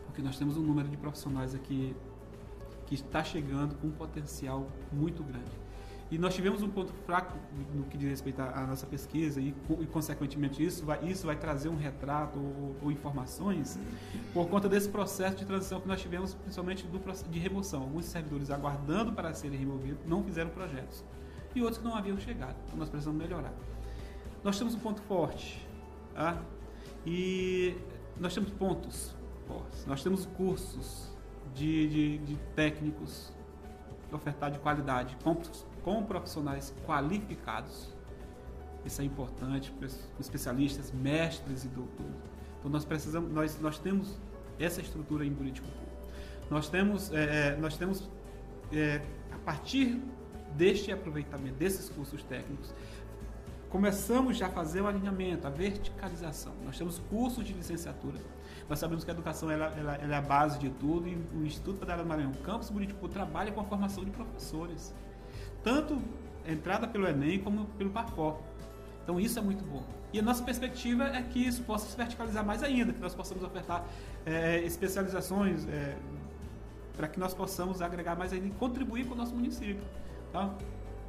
porque 0.06 0.22
nós 0.22 0.38
temos 0.38 0.56
um 0.56 0.62
número 0.62 0.88
de 0.88 0.98
profissionais 0.98 1.56
aqui 1.56 1.96
que 2.88 2.96
está 2.96 3.24
chegando 3.24 3.76
com 3.76 3.88
um 3.88 3.92
potencial 3.92 4.68
muito 4.92 5.24
grande. 5.24 5.68
E 6.10 6.18
nós 6.18 6.34
tivemos 6.34 6.64
um 6.64 6.70
ponto 6.70 6.94
fraco 7.06 7.38
no 7.76 7.84
que 7.84 7.98
diz 7.98 8.10
respeito 8.10 8.42
à 8.42 8.66
nossa 8.66 8.86
pesquisa 8.86 9.42
e, 9.42 9.54
e 9.80 9.86
consequentemente, 9.88 10.64
isso 10.64 10.86
vai, 10.86 11.04
isso 11.04 11.26
vai 11.26 11.36
trazer 11.36 11.68
um 11.68 11.76
retrato 11.76 12.40
ou, 12.40 12.76
ou, 12.82 12.92
informações 12.92 13.78
por 14.34 14.48
conta 14.48 14.70
desse 14.70 14.88
processo 14.88 15.36
de 15.36 15.46
transição 15.46 15.82
que 15.82 15.88
nós 15.88 16.02
tivemos, 16.02 16.34
principalmente 16.34 16.88
do, 16.88 16.98
de 17.30 17.40
remoção. 17.40 17.82
Alguns 17.82 18.06
servidores 18.06 18.50
aguardando 18.50 19.12
para 19.12 19.34
serem 19.34 19.60
removidos 19.60 20.00
não 20.06 20.24
fizeram 20.24 20.50
projetos 20.50 21.04
e 21.54 21.62
outros 21.62 21.80
que 21.80 21.84
não 21.84 21.96
haviam 21.96 22.18
chegado. 22.18 22.56
Então, 22.66 22.78
nós 22.78 22.88
precisamos 22.88 23.22
melhorar. 23.22 23.54
Nós 24.46 24.58
temos 24.58 24.76
um 24.76 24.80
ponto 24.80 25.02
forte 25.02 25.68
tá? 26.14 26.42
e 27.06 27.76
nós 28.18 28.34
temos 28.34 28.50
pontos 28.52 29.14
fortes. 29.46 29.86
Nós 29.86 30.02
temos 30.02 30.26
cursos 30.26 31.17
de, 31.58 31.88
de, 31.88 32.18
de 32.20 32.36
técnicos 32.56 33.32
ofertar 34.12 34.52
de 34.52 34.60
qualidade 34.60 35.18
com, 35.24 35.36
com 35.84 36.04
profissionais 36.04 36.74
qualificados. 36.86 37.96
Isso 38.86 39.02
é 39.02 39.06
importante, 39.06 39.74
especialistas, 40.20 40.92
mestres 40.92 41.66
e 41.66 41.68
doutores. 41.68 42.16
Então 42.60 42.72
nós 42.72 42.86
precisamos, 42.86 43.32
nós, 43.34 43.60
nós 43.60 43.78
temos 43.80 44.18
essa 44.60 44.80
estrutura 44.80 45.26
em 45.26 45.32
Buriticupu. 45.32 45.74
Nós 46.50 46.70
temos, 46.70 47.12
é, 47.12 47.50
é, 47.50 47.58
nós 47.58 47.76
temos 47.76 48.10
é, 48.72 49.02
a 49.32 49.38
partir 49.40 50.02
deste 50.56 50.92
aproveitamento 50.92 51.56
desses 51.56 51.90
cursos 51.90 52.24
técnicos, 52.24 52.74
começamos 53.70 54.38
já 54.38 54.48
a 54.48 54.50
fazer 54.50 54.82
o 54.82 54.88
alinhamento, 54.88 55.46
a 55.48 55.50
verticalização. 55.50 56.54
Nós 56.66 56.78
temos 56.78 57.00
cursos 57.10 57.46
de 57.46 57.54
licenciatura 57.54 58.20
nós 58.70 58.80
sabemos 58.80 59.04
que 59.04 59.12
a 59.12 59.14
educação 59.14 59.50
ela, 59.50 59.74
ela, 59.78 59.96
ela 59.96 60.16
é 60.16 60.18
a 60.18 60.22
base 60.22 60.60
de 60.60 60.70
tudo 60.70 61.08
e 61.08 61.16
o 61.34 61.46
Instituto 61.46 61.80
Federal 61.80 62.04
do 62.04 62.06
Maranhão, 62.06 62.34
Campus 62.44 62.70
Buriticu, 62.70 63.08
trabalha 63.08 63.52
com 63.52 63.62
a 63.62 63.64
formação 63.64 64.04
de 64.04 64.12
professores. 64.12 64.94
Tanto 65.64 66.02
entrada 66.46 66.88
pelo 66.88 67.08
Enem 67.08 67.40
como 67.40 67.66
pelo 67.78 67.90
PAFOR. 67.92 68.40
Então 69.04 69.20
isso 69.20 69.40
é 69.40 69.42
muito 69.42 69.64
bom. 69.64 69.84
E 70.12 70.20
a 70.20 70.22
nossa 70.22 70.44
perspectiva 70.44 71.06
é 71.06 71.22
que 71.22 71.40
isso 71.40 71.64
possa 71.64 71.88
se 71.88 71.96
verticalizar 71.96 72.46
mais 72.46 72.62
ainda, 72.62 72.92
que 72.92 73.00
nós 73.00 73.16
possamos 73.16 73.44
ofertar 73.44 73.86
é, 74.26 74.60
especializações 74.60 75.66
é, 75.68 75.98
para 76.96 77.08
que 77.08 77.20
nós 77.20 77.34
possamos 77.34 77.82
agregar 77.82 78.18
mais 78.18 78.34
ainda 78.34 78.48
e 78.48 78.52
contribuir 78.52 79.06
com 79.06 79.14
o 79.14 79.18
nosso 79.18 79.34
município. 79.34 79.84
Tá? 80.34 80.54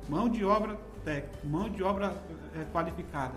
Mão 0.08 0.28
de 0.28 0.44
obra 0.44 0.78
técnica, 1.08 1.38
mão 1.42 1.70
de 1.70 1.82
obra 1.82 2.14
é, 2.54 2.64
qualificada, 2.70 3.34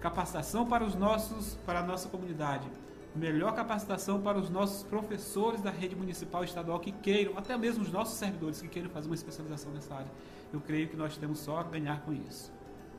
capacitação 0.00 0.64
para 0.64 0.84
os 0.84 0.94
nossos, 0.94 1.58
para 1.66 1.80
a 1.80 1.82
nossa 1.82 2.08
comunidade, 2.08 2.68
melhor 3.14 3.52
capacitação 3.54 4.20
para 4.20 4.38
os 4.38 4.48
nossos 4.48 4.84
professores 4.84 5.60
da 5.60 5.70
rede 5.70 5.96
municipal 5.96 6.42
e 6.42 6.46
estadual 6.46 6.78
que 6.78 6.92
queiram, 6.92 7.36
até 7.36 7.58
mesmo 7.58 7.82
os 7.82 7.90
nossos 7.90 8.14
servidores 8.14 8.62
que 8.62 8.68
queiram 8.68 8.88
fazer 8.88 9.08
uma 9.08 9.16
especialização 9.16 9.72
nessa 9.72 9.94
área. 9.94 10.10
Eu 10.52 10.60
creio 10.60 10.88
que 10.88 10.96
nós 10.96 11.16
temos 11.16 11.40
só 11.40 11.58
a 11.58 11.62
ganhar 11.64 12.00
com 12.02 12.12
isso. 12.12 12.52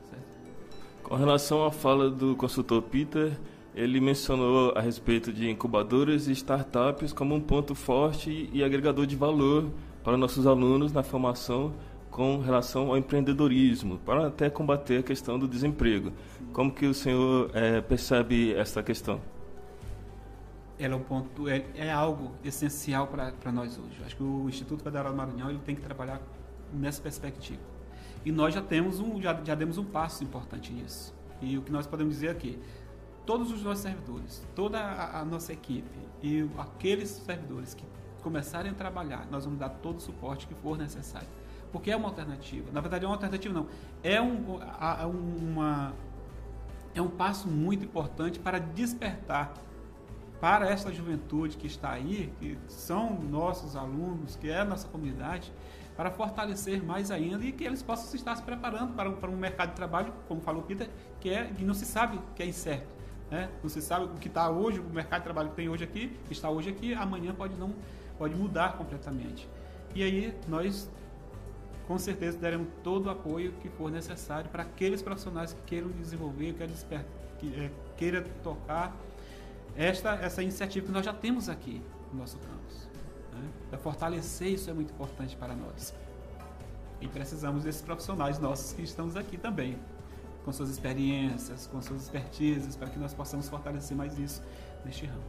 Certo? 0.10 0.38
Com 1.02 1.16
relação 1.16 1.66
à 1.66 1.72
fala 1.72 2.10
do 2.10 2.36
consultor 2.36 2.82
Peter, 2.82 3.40
ele 3.74 4.00
mencionou 4.02 4.74
a 4.76 4.82
respeito 4.82 5.32
de 5.32 5.50
incubadoras 5.50 6.28
e 6.28 6.32
startups 6.34 7.14
como 7.14 7.34
um 7.36 7.42
ponto 7.42 7.74
forte 7.74 8.50
e 8.52 8.64
agregador 8.64 9.06
de 9.06 9.16
valor 9.16 9.72
para 10.04 10.18
nossos 10.18 10.46
alunos 10.46 10.92
na 10.92 11.02
formação 11.02 11.74
com 12.14 12.38
relação 12.38 12.90
ao 12.90 12.98
empreendedorismo, 12.98 13.98
para 13.98 14.28
até 14.28 14.48
combater 14.48 15.00
a 15.00 15.04
questão 15.04 15.40
do 15.40 15.48
desemprego. 15.48 16.14
Como 16.54 16.72
que 16.72 16.86
o 16.86 16.94
senhor 16.94 17.50
é, 17.56 17.82
percebe 17.82 18.54
essa 18.54 18.84
questão? 18.84 19.20
ela 20.80 20.96
é 20.96 20.98
um 20.98 21.04
ponto 21.04 21.48
é, 21.48 21.66
é 21.76 21.92
algo 21.92 22.32
essencial 22.44 23.08
para 23.08 23.52
nós 23.52 23.78
hoje. 23.78 24.02
Acho 24.06 24.16
que 24.16 24.24
o 24.24 24.48
Instituto 24.50 24.84
Federal 24.84 25.12
do 25.12 25.18
Maranhão 25.18 25.50
ele 25.50 25.60
tem 25.60 25.76
que 25.76 25.82
trabalhar 25.82 26.22
nessa 26.74 27.02
perspectiva. 27.02 27.62
E 28.26 28.32
nós 28.32 28.54
já 28.54 28.62
temos 28.62 29.00
um 29.00 29.22
já, 29.22 29.40
já 29.44 29.56
demos 29.56 29.78
um 29.78 29.86
passo 29.86 30.24
importante 30.24 30.72
nisso. 30.72 31.14
E 31.42 31.58
o 31.58 31.62
que 31.62 31.72
nós 31.72 31.88
podemos 31.88 32.16
dizer 32.16 32.30
aqui, 32.30 32.60
todos 33.26 33.52
os 33.52 33.64
nossos 33.64 33.82
servidores, 33.82 34.46
toda 34.56 34.80
a, 34.80 35.22
a 35.22 35.26
nossa 35.26 35.54
equipe 35.54 36.00
e 36.22 36.48
aqueles 36.58 37.10
servidores 37.10 37.74
que 37.74 37.86
começarem 38.22 38.72
a 38.72 38.76
trabalhar, 38.76 39.28
nós 39.30 39.46
vamos 39.46 39.60
dar 39.60 39.70
todo 39.70 39.98
o 39.98 40.02
suporte 40.02 40.48
que 40.48 40.54
for 40.56 40.78
necessário. 40.78 41.28
Porque 41.74 41.92
é 41.92 41.96
uma 41.98 42.08
alternativa. 42.08 42.72
Na 42.72 42.80
verdade, 42.80 43.04
é 43.04 43.08
uma 43.08 43.16
alternativa 43.16 43.54
não. 43.54 43.68
É 44.02 44.22
um, 44.22 44.60
a, 44.62 45.06
uma 45.08 45.94
é 46.96 47.02
um 47.02 47.10
passo 47.10 47.48
muito 47.48 47.84
importante 47.84 48.40
para 48.40 48.60
despertar 48.60 49.52
para 50.40 50.70
essa 50.70 50.92
juventude 50.92 51.58
que 51.58 51.66
está 51.66 51.92
aí, 51.92 52.32
que 52.40 52.58
são 52.68 53.18
nossos 53.22 53.76
alunos, 53.76 54.36
que 54.36 54.50
é 54.50 54.60
a 54.60 54.66
nossa 54.66 54.88
comunidade, 54.88 55.52
para 55.96 56.12
fortalecer 56.12 56.84
mais 56.84 57.12
ainda 57.12 57.44
e 57.46 57.52
que 57.52 57.64
eles 57.64 57.82
possam 57.82 58.14
estar 58.14 58.36
se 58.36 58.44
preparando 58.44 58.94
para 58.94 59.10
um, 59.10 59.16
para 59.16 59.30
um 59.30 59.38
mercado 59.38 59.70
de 59.70 59.76
trabalho, 59.76 60.14
como 60.28 60.42
falou 60.42 60.62
o 60.62 60.66
Peter, 60.66 60.90
que, 61.20 61.30
é, 61.30 61.46
que 61.46 61.64
não 61.64 61.74
se 61.74 61.86
sabe 61.86 62.20
que 62.36 62.44
é 62.44 62.46
incerto. 62.46 62.88
Né? 63.32 63.50
Não 63.64 63.70
se 63.70 63.82
sabe 63.82 64.06
o 64.06 64.10
que 64.10 64.28
está 64.28 64.50
hoje, 64.50 64.80
o 64.80 64.90
mercado 64.90 65.22
de 65.22 65.24
trabalho 65.24 65.50
que 65.50 65.56
tem 65.56 65.70
hoje 65.70 65.84
aqui, 65.84 66.20
está 66.30 66.50
hoje 66.50 66.70
aqui, 66.70 66.94
amanhã 66.94 67.34
pode, 67.34 67.56
não, 67.56 67.74
pode 68.18 68.36
mudar 68.36 68.74
completamente. 68.74 69.48
E 69.96 70.04
aí 70.04 70.38
nós 70.48 70.92
com 71.88 71.98
certeza 71.98 72.38
daremos 72.38 72.68
todo 72.84 73.08
o 73.08 73.10
apoio 73.10 73.54
que 73.62 73.70
for 73.70 73.92
necessário 73.92 74.50
para 74.50 74.64
aqueles 74.64 75.02
profissionais 75.02 75.54
que 75.54 75.62
queiram 75.66 75.90
desenvolver, 75.90 76.56
que 77.40 77.54
é, 77.56 77.72
queiram 77.98 78.24
tocar 78.44 78.96
esta 79.76 80.14
essa 80.16 80.42
iniciativa 80.42 80.86
que 80.86 80.92
nós 80.92 81.06
já 81.06 81.14
temos 81.14 81.50
aqui 81.50 81.82
no 82.12 82.20
nosso 82.20 82.38
campus. 82.38 82.88
Né? 83.34 83.78
Fortalecer 83.78 84.50
isso 84.50 84.70
é 84.70 84.74
muito 84.74 84.94
importante 84.94 85.36
para 85.36 85.54
nós. 85.56 85.94
E 87.02 87.08
precisamos 87.08 87.64
desses 87.64 87.82
profissionais 87.82 88.40
nossos 88.40 88.72
que 88.72 88.82
estamos 88.82 89.18
aqui 89.18 89.38
também, 89.38 89.78
com 90.46 90.54
suas 90.54 90.70
experiências, 90.70 91.68
com 91.68 91.82
suas 91.82 92.04
expertises, 92.04 92.78
para 92.78 92.90
que 92.90 92.98
nós 92.98 93.14
possamos 93.14 93.50
fortalecer 93.50 93.98
mais 93.98 94.18
isso 94.18 94.42
neste 94.86 95.06
ramo. 95.06 95.24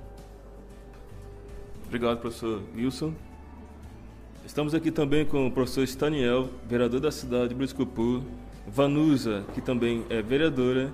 Obrigado, 1.87 2.21
professor 2.21 2.63
Wilson. 2.77 3.15
Estamos 4.47 4.75
aqui 4.75 4.91
também 4.91 5.25
com 5.25 5.47
o 5.47 5.51
professor 5.51 5.85
Staniel, 5.85 6.51
vereador 6.69 7.01
da 7.01 7.11
cidade 7.11 7.49
de 7.49 7.55
Briscopu, 7.55 8.23
Vanusa, 8.69 9.43
que 9.55 9.61
também 9.61 10.05
é 10.11 10.21
vereadora, 10.21 10.93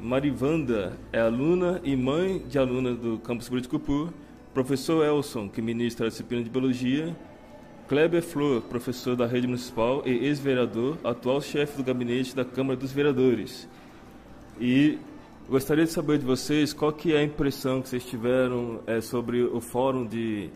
Marivanda 0.00 0.98
é 1.12 1.20
aluna 1.20 1.80
e 1.84 1.94
mãe 1.94 2.40
de 2.40 2.58
aluna 2.58 2.94
do 2.94 3.18
campus 3.18 3.48
Buriticupu, 3.48 4.12
professor 4.52 5.04
Elson, 5.06 5.48
que 5.48 5.62
ministra 5.62 6.06
a 6.06 6.08
disciplina 6.08 6.42
de 6.42 6.50
Biologia, 6.50 7.16
Kleber 7.86 8.20
Flor, 8.20 8.62
professor 8.62 9.14
da 9.14 9.26
rede 9.26 9.46
municipal 9.46 10.02
e 10.04 10.26
ex-vereador, 10.26 10.98
atual 11.04 11.40
chefe 11.40 11.76
do 11.76 11.84
gabinete 11.84 12.34
da 12.34 12.44
Câmara 12.44 12.76
dos 12.76 12.90
Vereadores. 12.90 13.68
E 14.60 14.98
gostaria 15.48 15.84
de 15.84 15.92
saber 15.92 16.18
de 16.18 16.26
vocês 16.26 16.72
qual 16.72 16.92
que 16.92 17.14
é 17.14 17.18
a 17.18 17.22
impressão 17.22 17.80
que 17.80 17.88
vocês 17.88 18.04
tiveram 18.04 18.80
é, 18.88 19.00
sobre 19.00 19.40
o 19.40 19.60
Fórum 19.60 20.04
de 20.04 20.50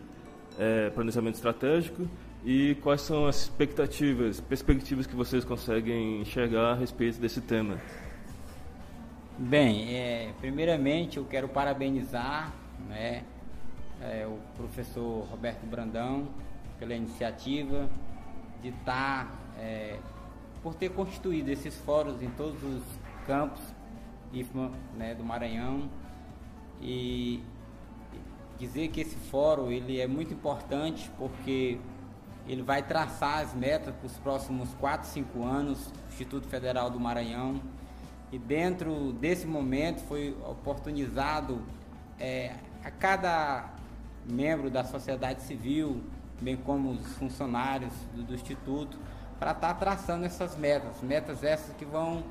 é, 0.59 0.89
Planejamento 0.89 1.35
Estratégico 1.35 2.05
e 2.45 2.75
quais 2.81 3.01
são 3.01 3.25
as 3.25 3.43
expectativas, 3.43 4.41
perspectivas 4.41 5.07
que 5.07 5.15
vocês 5.15 5.45
conseguem 5.45 6.21
enxergar 6.21 6.71
a 6.71 6.75
respeito 6.75 7.19
desse 7.19 7.41
tema. 7.41 7.79
Bem, 9.37 9.95
é, 9.95 10.33
primeiramente 10.39 11.17
eu 11.17 11.25
quero 11.25 11.47
parabenizar 11.47 12.53
né, 12.87 13.23
é, 14.01 14.27
o 14.27 14.37
professor 14.57 15.25
Roberto 15.29 15.65
Brandão 15.65 16.27
pela 16.77 16.93
iniciativa 16.93 17.89
de 18.61 18.69
estar, 18.69 19.25
tá, 19.25 19.31
é, 19.57 19.97
por 20.61 20.75
ter 20.75 20.89
constituído 20.89 21.49
esses 21.49 21.75
fóruns 21.79 22.21
em 22.21 22.29
todos 22.31 22.61
os 22.61 22.83
campos 23.25 23.61
IFMA 24.33 24.71
né, 24.97 25.15
do 25.15 25.23
Maranhão 25.23 25.89
e 26.81 27.41
dizer 28.59 28.89
que 28.89 29.01
esse 29.01 29.15
fórum 29.15 29.71
ele 29.71 29.99
é 29.99 30.07
muito 30.07 30.33
importante 30.33 31.09
porque 31.17 31.79
ele 32.47 32.61
vai 32.61 32.83
traçar 32.83 33.39
as 33.39 33.53
metas 33.53 33.93
para 33.95 34.05
os 34.05 34.17
próximos 34.17 34.73
4, 34.75 35.07
5 35.07 35.43
anos 35.43 35.91
Instituto 36.09 36.47
Federal 36.47 36.89
do 36.89 36.99
Maranhão 36.99 37.61
e 38.31 38.37
dentro 38.37 39.13
desse 39.13 39.45
momento 39.45 40.01
foi 40.07 40.35
oportunizado 40.43 41.61
é, 42.19 42.55
a 42.83 42.91
cada 42.91 43.69
membro 44.25 44.69
da 44.69 44.83
sociedade 44.83 45.41
civil, 45.43 46.01
bem 46.41 46.57
como 46.57 46.91
os 46.91 47.13
funcionários 47.13 47.93
do, 48.13 48.23
do 48.23 48.33
Instituto, 48.33 48.97
para 49.39 49.51
estar 49.51 49.73
tá 49.73 49.73
traçando 49.73 50.25
essas 50.25 50.57
metas, 50.57 51.01
metas 51.01 51.43
essas 51.43 51.75
que 51.75 51.85
vão 51.85 52.23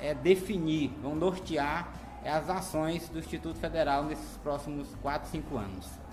é, 0.00 0.14
definir, 0.14 0.90
vão 1.02 1.14
nortear 1.14 1.92
as 2.24 2.48
ações 2.48 3.08
do 3.08 3.18
Instituto 3.18 3.58
Federal 3.58 4.04
nesses 4.04 4.36
próximos 4.38 4.88
4, 5.02 5.30
5 5.30 5.56
anos. 5.56 6.03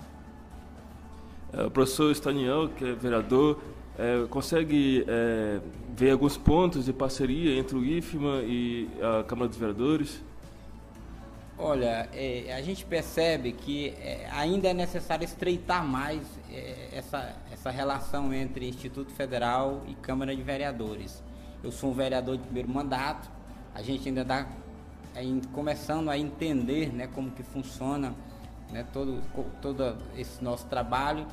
É, 1.52 1.64
o 1.64 1.70
professor 1.70 2.10
Staniel, 2.12 2.68
que 2.70 2.84
é 2.84 2.92
vereador, 2.92 3.60
é, 3.98 4.26
consegue 4.28 5.04
é, 5.06 5.60
ver 5.94 6.10
alguns 6.12 6.36
pontos 6.36 6.86
de 6.86 6.92
parceria 6.92 7.58
entre 7.58 7.76
o 7.76 7.84
IFMA 7.84 8.42
e 8.42 8.88
a 9.00 9.22
Câmara 9.24 9.48
dos 9.48 9.58
Vereadores? 9.58 10.22
Olha, 11.58 12.08
é, 12.14 12.54
a 12.56 12.62
gente 12.62 12.84
percebe 12.86 13.52
que 13.52 13.90
é, 14.00 14.26
ainda 14.32 14.68
é 14.68 14.74
necessário 14.74 15.24
estreitar 15.24 15.84
mais 15.86 16.22
é, 16.50 16.88
essa, 16.90 17.36
essa 17.52 17.70
relação 17.70 18.32
entre 18.32 18.66
Instituto 18.66 19.12
Federal 19.12 19.82
e 19.86 19.94
Câmara 19.94 20.34
de 20.34 20.42
Vereadores. 20.42 21.22
Eu 21.62 21.70
sou 21.70 21.90
um 21.90 21.94
vereador 21.94 22.38
de 22.38 22.44
primeiro 22.44 22.70
mandato, 22.70 23.30
a 23.74 23.82
gente 23.82 24.08
ainda 24.08 24.22
está 24.22 24.48
começando 25.52 26.08
a 26.08 26.16
entender 26.16 26.92
né, 26.92 27.06
como 27.06 27.30
que 27.30 27.42
funciona 27.42 28.14
né, 28.70 28.84
todo, 28.90 29.22
todo 29.60 29.96
esse 30.16 30.42
nosso 30.42 30.66
trabalho 30.66 31.26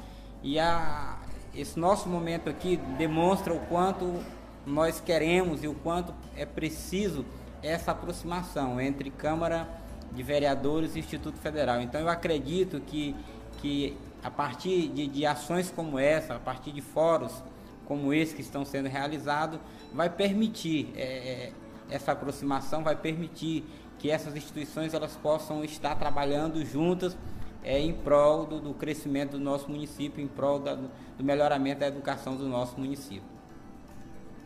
e 0.44 0.60
a, 0.60 1.18
esse 1.54 1.80
nosso 1.80 2.08
momento 2.08 2.50
aqui 2.50 2.78
demonstra 2.98 3.54
o 3.54 3.60
quanto 3.62 4.24
nós 4.66 5.00
queremos 5.00 5.64
e 5.64 5.68
o 5.68 5.74
quanto 5.74 6.14
é 6.36 6.46
preciso 6.46 7.26
essa 7.62 7.92
aproximação 7.92 8.80
entre 8.80 9.10
Câmara 9.10 9.68
de 10.12 10.24
Vereadores 10.24 10.96
e 10.96 11.00
Instituto 11.00 11.38
Federal. 11.38 11.82
Então 11.82 12.00
eu 12.00 12.10
acredito 12.10 12.80
que, 12.82 13.16
que 13.62 13.98
a 14.24 14.32
partir 14.32 14.88
de, 14.90 15.08
de 15.08 15.26
ações 15.26 15.72
como 15.76 16.00
essa, 16.00 16.36
a 16.36 16.40
partir 16.40 16.72
de 16.72 16.82
fóruns 16.82 17.44
como 17.86 18.14
esse 18.14 18.36
que 18.36 18.42
estão 18.42 18.64
sendo 18.64 18.88
realizados, 18.88 19.60
vai 19.92 20.10
permitir 20.10 20.94
é, 20.96 21.02
é 21.02 21.52
essa 21.90 22.12
aproximação, 22.12 22.84
vai 22.84 22.96
permitir 22.96 23.66
que 23.98 24.12
essas 24.12 24.36
instituições 24.36 24.94
elas 24.94 25.16
possam 25.16 25.64
estar 25.64 25.96
trabalhando 25.96 26.64
juntas 26.64 27.18
é, 27.64 27.80
em 27.80 27.94
prol 27.94 28.46
do, 28.46 28.60
do, 28.60 28.74
crescimento 28.74 29.32
do 29.32 29.40
nosso 29.40 29.70
município, 29.70 30.24
em 30.24 30.28
prol 30.28 30.60
da, 30.60 30.76
do 30.76 31.24
melhoramento 31.24 31.82
da 31.82 31.88
educação 31.88 32.36
do 32.36 32.48
nosso 32.48 32.80
município. 32.80 33.24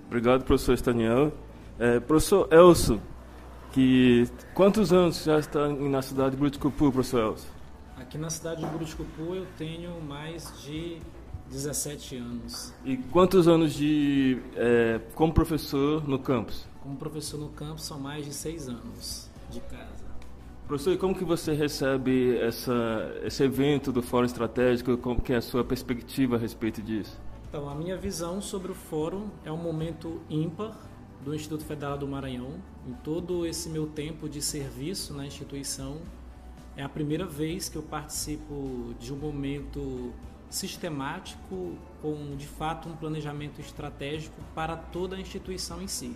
Obrigado, 0.08 0.44
professor 0.44 0.74
Staniel. 0.74 1.32
É, 1.80 2.00
professor 2.00 2.48
Elso, 2.52 3.02
que 3.72 4.28
quantos 4.54 4.94
anos 4.94 5.24
já 5.24 5.40
está 5.40 5.68
na 5.68 6.02
cidade 6.02 6.32
de 6.32 6.38
Buriticupu, 6.38 6.92
professor 6.92 7.32
Elso? 7.32 7.48
Aqui 7.98 8.18
na 8.18 8.30
cidade 8.30 8.62
de 8.62 8.68
Buriticupu 8.68 9.36
eu 9.36 9.48
tenho 9.58 10.02
mais 10.02 10.62
de 10.62 11.02
17 11.50 12.18
anos. 12.18 12.74
E 12.84 12.98
quantos 12.98 13.48
anos 13.48 13.74
de 13.74 14.40
é, 14.56 15.00
como 15.16 15.34
professor 15.34 16.08
no 16.08 16.20
campus? 16.20 16.66
Como 16.82 16.96
professor 16.96 17.40
no 17.40 17.50
campus 17.50 17.84
são 17.84 18.00
mais 18.00 18.26
de 18.26 18.34
seis 18.34 18.68
anos 18.68 19.30
de 19.50 19.60
casa. 19.62 20.04
Professor, 20.68 20.98
como 20.98 21.14
que 21.14 21.26
você 21.26 21.54
recebe 21.54 22.38
essa, 22.38 22.74
esse 23.24 23.44
evento 23.44 23.92
do 23.92 24.02
Fórum 24.02 24.26
Estratégico? 24.26 24.98
Como 24.98 25.22
que 25.22 25.34
é 25.34 25.36
a 25.36 25.42
sua 25.42 25.64
perspectiva 25.64 26.38
a 26.38 26.40
respeito 26.40 26.82
disso? 26.82 27.20
Então, 27.50 27.70
a 27.70 27.76
minha 27.76 27.98
visão 27.98 28.42
sobre 28.42 28.72
o 28.72 28.76
fórum 28.76 29.30
é 29.44 29.52
um 29.52 29.58
momento 29.58 30.22
ímpar 30.30 30.76
do 31.24 31.36
Instituto 31.36 31.66
Federal 31.66 31.98
do 31.98 32.08
Maranhão. 32.08 32.56
Em 32.88 32.94
todo 32.94 33.46
esse 33.46 33.70
meu 33.70 33.88
tempo 33.88 34.28
de 34.30 34.42
serviço 34.42 35.14
na 35.14 35.26
instituição, 35.26 35.98
é 36.76 36.82
a 36.82 36.90
primeira 36.90 37.26
vez 37.26 37.68
que 37.68 37.76
eu 37.76 37.84
participo 37.84 38.96
de 39.00 39.14
um 39.14 39.18
momento 39.18 40.14
sistemático 40.50 41.76
com, 42.02 42.36
de 42.38 42.48
fato, 42.48 42.88
um 42.88 42.96
planejamento 42.96 43.60
estratégico 43.60 44.36
para 44.56 44.78
toda 44.78 45.18
a 45.18 45.20
instituição 45.20 45.82
em 45.82 45.88
si. 45.88 46.16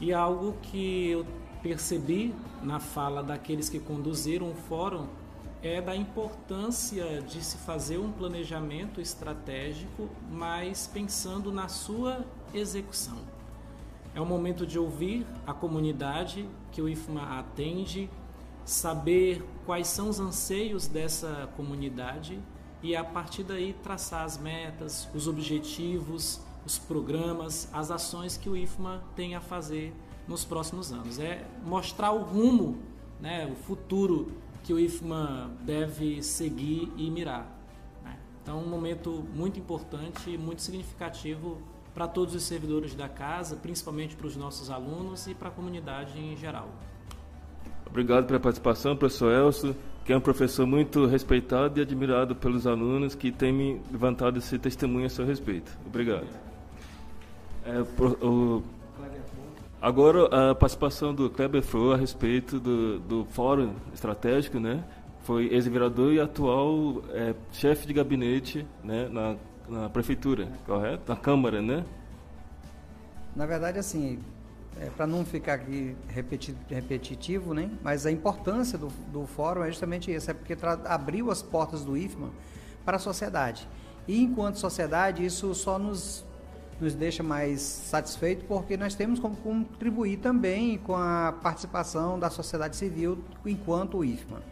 E 0.00 0.12
algo 0.12 0.56
que 0.62 1.10
eu 1.10 1.26
percebi 1.62 2.34
na 2.62 2.80
fala 2.80 3.22
daqueles 3.22 3.68
que 3.68 3.78
conduziram 3.78 4.50
o 4.50 4.54
fórum 4.54 5.06
é 5.62 5.80
da 5.80 5.94
importância 5.94 7.20
de 7.20 7.42
se 7.42 7.58
fazer 7.58 7.98
um 7.98 8.12
planejamento 8.12 9.00
estratégico, 9.00 10.08
mas 10.30 10.86
pensando 10.86 11.50
na 11.50 11.68
sua 11.68 12.24
execução. 12.54 13.18
É 14.14 14.20
o 14.20 14.26
momento 14.26 14.66
de 14.66 14.78
ouvir 14.78 15.26
a 15.46 15.52
comunidade 15.52 16.48
que 16.70 16.80
o 16.80 16.88
IFMA 16.88 17.38
atende, 17.38 18.08
saber 18.64 19.44
quais 19.66 19.88
são 19.88 20.08
os 20.08 20.20
anseios 20.20 20.86
dessa 20.86 21.48
comunidade 21.56 22.38
e 22.82 22.94
a 22.94 23.02
partir 23.02 23.42
daí 23.42 23.72
traçar 23.82 24.24
as 24.24 24.38
metas, 24.38 25.08
os 25.14 25.26
objetivos, 25.26 26.40
os 26.64 26.78
programas, 26.78 27.68
as 27.72 27.90
ações 27.90 28.36
que 28.36 28.48
o 28.48 28.56
IFMA 28.56 29.02
tem 29.16 29.34
a 29.34 29.40
fazer 29.40 29.92
nos 30.28 30.44
próximos 30.44 30.92
anos. 30.92 31.18
É 31.18 31.44
mostrar 31.64 32.12
o 32.12 32.22
rumo, 32.22 32.78
né, 33.20 33.50
o 33.50 33.56
futuro 33.56 34.30
que 34.62 34.72
o 34.72 34.78
IFMA 34.78 35.50
deve 35.62 36.22
seguir 36.22 36.92
e 36.96 37.10
mirar. 37.10 37.50
Né? 38.04 38.16
Então, 38.42 38.60
um 38.60 38.68
momento 38.68 39.24
muito 39.34 39.58
importante 39.58 40.30
e 40.30 40.36
muito 40.36 40.60
significativo 40.62 41.58
para 41.94 42.06
todos 42.06 42.34
os 42.34 42.42
servidores 42.42 42.94
da 42.94 43.08
casa, 43.08 43.56
principalmente 43.56 44.14
para 44.14 44.26
os 44.26 44.36
nossos 44.36 44.70
alunos 44.70 45.26
e 45.26 45.34
para 45.34 45.48
a 45.48 45.50
comunidade 45.50 46.18
em 46.18 46.36
geral. 46.36 46.68
Obrigado 47.86 48.26
pela 48.26 48.38
participação, 48.38 48.94
professor 48.94 49.32
Elcio, 49.32 49.74
que 50.04 50.12
é 50.12 50.16
um 50.16 50.20
professor 50.20 50.66
muito 50.66 51.06
respeitado 51.06 51.78
e 51.78 51.82
admirado 51.82 52.36
pelos 52.36 52.66
alunos 52.66 53.14
que 53.14 53.32
tem 53.32 53.52
me 53.52 53.80
levantado 53.90 54.38
esse 54.38 54.58
testemunho 54.58 55.06
a 55.06 55.08
seu 55.08 55.24
respeito. 55.24 55.76
Obrigado. 55.86 56.26
É, 57.64 57.80
o, 58.22 58.62
Agora, 59.80 60.50
a 60.50 60.54
participação 60.56 61.14
do 61.14 61.30
Kleber 61.30 61.62
Fro 61.62 61.92
a 61.92 61.96
respeito 61.96 62.58
do, 62.58 62.98
do 62.98 63.24
Fórum 63.26 63.74
Estratégico, 63.94 64.58
né? 64.58 64.82
Foi 65.22 65.46
ex-vereador 65.46 66.12
e 66.12 66.20
atual 66.20 67.02
é, 67.10 67.32
chefe 67.52 67.86
de 67.86 67.92
gabinete 67.92 68.66
né, 68.82 69.08
na, 69.08 69.36
na 69.68 69.88
prefeitura, 69.88 70.48
correto? 70.66 71.04
Na 71.06 71.16
Câmara, 71.16 71.62
né? 71.62 71.84
Na 73.36 73.46
verdade, 73.46 73.78
assim, 73.78 74.18
é, 74.80 74.86
para 74.90 75.06
não 75.06 75.24
ficar 75.24 75.54
aqui 75.54 75.96
repeti 76.08 76.56
repetitivo, 76.68 77.54
né? 77.54 77.70
mas 77.80 78.04
a 78.04 78.10
importância 78.10 78.76
do, 78.76 78.88
do 79.12 79.26
fórum 79.26 79.62
é 79.62 79.68
justamente 79.68 80.12
isso, 80.12 80.28
é 80.30 80.34
porque 80.34 80.56
abriu 80.86 81.30
as 81.30 81.40
portas 81.40 81.84
do 81.84 81.96
IFMA 81.96 82.30
para 82.84 82.96
a 82.96 83.00
sociedade. 83.00 83.68
E 84.08 84.22
enquanto 84.22 84.56
sociedade, 84.56 85.24
isso 85.24 85.54
só 85.54 85.78
nos 85.78 86.24
nos 86.80 86.94
deixa 86.94 87.22
mais 87.22 87.60
satisfeito 87.60 88.44
porque 88.46 88.76
nós 88.76 88.94
temos 88.94 89.18
como 89.18 89.36
contribuir 89.36 90.18
também 90.18 90.78
com 90.78 90.96
a 90.96 91.34
participação 91.42 92.18
da 92.18 92.30
sociedade 92.30 92.76
civil 92.76 93.18
enquanto 93.44 94.04
IFMA. 94.04 94.42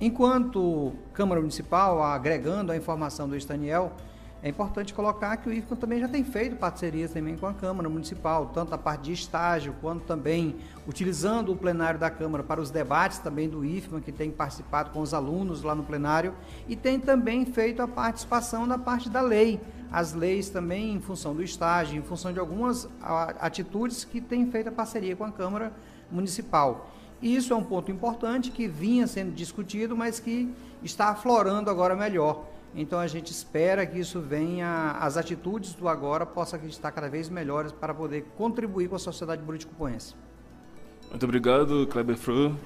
Enquanto 0.00 0.92
Câmara 1.12 1.40
Municipal, 1.40 2.02
agregando 2.02 2.72
a 2.72 2.76
informação 2.76 3.28
do 3.28 3.36
Estaniel, 3.36 3.92
é 4.42 4.48
importante 4.48 4.92
colocar 4.92 5.36
que 5.36 5.48
o 5.48 5.52
IFCAM 5.52 5.76
também 5.76 6.00
já 6.00 6.08
tem 6.08 6.24
feito 6.24 6.56
parcerias 6.56 7.12
também 7.12 7.36
com 7.36 7.46
a 7.46 7.54
Câmara 7.54 7.88
Municipal, 7.88 8.46
tanto 8.46 8.74
a 8.74 8.78
parte 8.78 9.02
de 9.02 9.12
estágio, 9.12 9.72
quanto 9.80 10.04
também 10.04 10.56
utilizando 10.84 11.52
o 11.52 11.56
plenário 11.56 12.00
da 12.00 12.10
Câmara 12.10 12.42
para 12.42 12.60
os 12.60 12.68
debates 12.68 13.20
também 13.20 13.48
do 13.48 13.64
IFMA, 13.64 14.00
que 14.00 14.10
tem 14.10 14.32
participado 14.32 14.90
com 14.90 15.00
os 15.00 15.14
alunos 15.14 15.62
lá 15.62 15.76
no 15.76 15.84
plenário, 15.84 16.34
e 16.66 16.74
tem 16.74 16.98
também 16.98 17.46
feito 17.46 17.80
a 17.80 17.86
participação 17.86 18.66
na 18.66 18.76
parte 18.76 19.08
da 19.08 19.20
lei, 19.20 19.60
as 19.92 20.14
leis 20.14 20.48
também 20.48 20.94
em 20.94 21.00
função 21.00 21.34
do 21.34 21.42
estágio, 21.42 21.98
em 21.98 22.02
função 22.02 22.32
de 22.32 22.40
algumas 22.40 22.88
atitudes 23.38 24.04
que 24.04 24.22
tem 24.22 24.50
feito 24.50 24.70
a 24.70 24.72
parceria 24.72 25.14
com 25.14 25.24
a 25.24 25.30
Câmara 25.30 25.70
Municipal. 26.10 26.90
E 27.20 27.36
isso 27.36 27.52
é 27.52 27.56
um 27.56 27.62
ponto 27.62 27.90
importante 27.92 28.50
que 28.50 28.66
vinha 28.66 29.06
sendo 29.06 29.32
discutido, 29.32 29.94
mas 29.94 30.18
que 30.18 30.52
está 30.82 31.10
aflorando 31.10 31.70
agora 31.70 31.94
melhor. 31.94 32.46
Então 32.74 32.98
a 32.98 33.06
gente 33.06 33.30
espera 33.30 33.84
que 33.84 33.98
isso 33.98 34.18
venha, 34.18 34.96
as 34.98 35.18
atitudes 35.18 35.74
do 35.74 35.86
agora 35.86 36.24
possam 36.24 36.58
estar 36.64 36.90
cada 36.90 37.10
vez 37.10 37.28
melhores 37.28 37.70
para 37.70 37.92
poder 37.92 38.24
contribuir 38.36 38.88
com 38.88 38.96
a 38.96 38.98
sociedade 38.98 39.42
buriticupoense. 39.42 40.14
Muito 41.10 41.24
obrigado, 41.24 41.86
Kleber 41.88 42.16
Fro. 42.16 42.56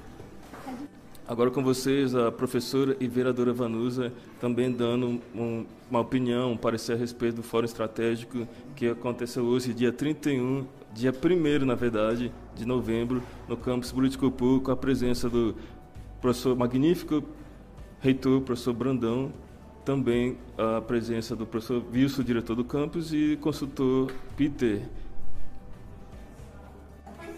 Agora 1.27 1.51
com 1.51 1.61
vocês 1.61 2.15
a 2.15 2.31
professora 2.31 2.95
e 3.01 3.07
vereadora 3.07 3.51
Vanusa 3.51 4.13
também 4.39 4.71
dando 4.71 5.21
um, 5.35 5.65
uma 5.91 5.99
opinião, 5.99 6.53
um 6.53 6.57
parecer 6.57 6.93
a 6.93 6.95
respeito 6.95 7.35
do 7.35 7.43
Fórum 7.43 7.65
Estratégico 7.65 8.47
que 8.77 8.87
aconteceu 8.87 9.43
hoje, 9.43 9.73
dia 9.73 9.91
31, 9.91 10.65
dia 10.93 11.11
1 11.11 11.65
na 11.65 11.75
verdade, 11.75 12.31
de 12.55 12.65
novembro, 12.65 13.21
no 13.45 13.57
campus 13.57 13.91
Buriticupu, 13.91 14.61
com 14.61 14.71
a 14.71 14.77
presença 14.77 15.29
do 15.29 15.53
professor 16.21 16.55
magnífico 16.55 17.21
reitor, 17.99 18.39
professor 18.39 18.73
Brandão, 18.73 19.33
também 19.83 20.37
a 20.57 20.79
presença 20.79 21.35
do 21.35 21.45
professor 21.45 21.83
Wilson, 21.93 22.23
diretor 22.23 22.55
do 22.55 22.63
campus, 22.63 23.11
e 23.11 23.37
consultor 23.41 24.13
Peter. 24.37 24.81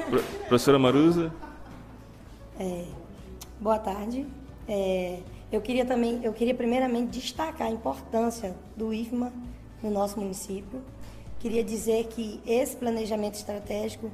Pro, 0.10 0.22
professora 0.48 0.78
Marusa? 0.78 1.34
É, 2.60 2.86
Boa 3.62 3.78
tarde. 3.78 4.26
É, 4.70 5.20
eu 5.52 5.60
queria 5.60 5.84
também, 5.84 6.22
eu 6.24 6.32
queria 6.32 6.56
primeiramente 6.56 7.20
destacar 7.20 7.68
a 7.68 7.70
importância 7.70 8.56
do 8.78 8.94
IFMA 8.94 9.34
no 9.84 9.92
nosso 9.92 10.18
município. 10.18 10.82
Queria 11.40 11.62
dizer 11.62 12.08
que 12.08 12.40
esse 12.48 12.78
planejamento 12.78 13.34
estratégico 13.34 14.10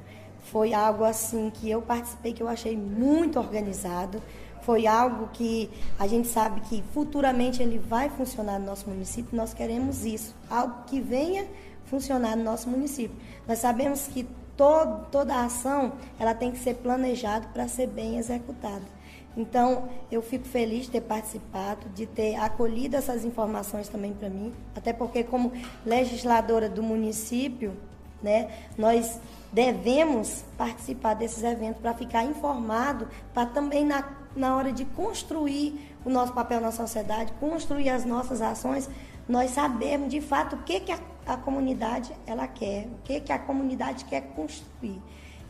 foi 0.50 0.74
algo 0.74 1.04
assim 1.04 1.48
que 1.54 1.70
eu 1.70 1.80
participei 1.80 2.32
que 2.32 2.42
eu 2.42 2.48
achei 2.48 2.76
muito 2.76 3.38
organizado. 3.38 4.20
Foi 4.62 4.84
algo 4.84 5.28
que 5.32 5.70
a 5.96 6.08
gente 6.08 6.26
sabe 6.26 6.60
que 6.62 6.82
futuramente 6.92 7.62
ele 7.62 7.78
vai 7.78 8.08
funcionar 8.08 8.58
no 8.58 8.66
nosso 8.66 8.90
município. 8.90 9.36
Nós 9.36 9.54
queremos 9.54 10.04
isso, 10.04 10.34
algo 10.50 10.82
que 10.88 11.00
venha 11.00 11.46
funcionar 11.84 12.36
no 12.36 12.42
nosso 12.42 12.68
município. 12.68 13.16
Nós 13.46 13.60
sabemos 13.60 14.08
que 14.08 14.26
todo, 14.56 15.06
toda 15.06 15.36
a 15.36 15.44
ação 15.44 15.92
ela 16.18 16.34
tem 16.34 16.50
que 16.50 16.58
ser 16.58 16.74
planejada 16.74 17.46
para 17.54 17.68
ser 17.68 17.86
bem 17.86 18.18
executada. 18.18 18.95
Então, 19.36 19.88
eu 20.10 20.22
fico 20.22 20.46
feliz 20.46 20.86
de 20.86 20.92
ter 20.92 21.02
participado, 21.02 21.86
de 21.94 22.06
ter 22.06 22.36
acolhido 22.36 22.96
essas 22.96 23.24
informações 23.24 23.86
também 23.88 24.14
para 24.14 24.30
mim, 24.30 24.52
até 24.74 24.92
porque 24.92 25.22
como 25.22 25.52
legisladora 25.84 26.68
do 26.68 26.82
município, 26.82 27.76
né, 28.22 28.50
nós 28.78 29.20
devemos 29.52 30.42
participar 30.56 31.14
desses 31.14 31.42
eventos 31.42 31.80
para 31.82 31.92
ficar 31.92 32.24
informado, 32.24 33.06
para 33.34 33.46
também 33.46 33.84
na, 33.84 34.08
na 34.34 34.56
hora 34.56 34.72
de 34.72 34.86
construir 34.86 35.94
o 36.04 36.08
nosso 36.08 36.32
papel 36.32 36.60
na 36.60 36.72
sociedade, 36.72 37.32
construir 37.38 37.90
as 37.90 38.06
nossas 38.06 38.40
ações, 38.40 38.88
nós 39.28 39.50
sabermos 39.50 40.08
de 40.08 40.20
fato 40.20 40.56
o 40.56 40.62
que, 40.62 40.80
que 40.80 40.92
a, 40.92 40.98
a 41.26 41.36
comunidade 41.36 42.10
ela 42.26 42.46
quer, 42.46 42.86
o 42.86 43.02
que, 43.04 43.20
que 43.20 43.32
a 43.32 43.38
comunidade 43.38 44.06
quer 44.06 44.22
construir. 44.34 45.00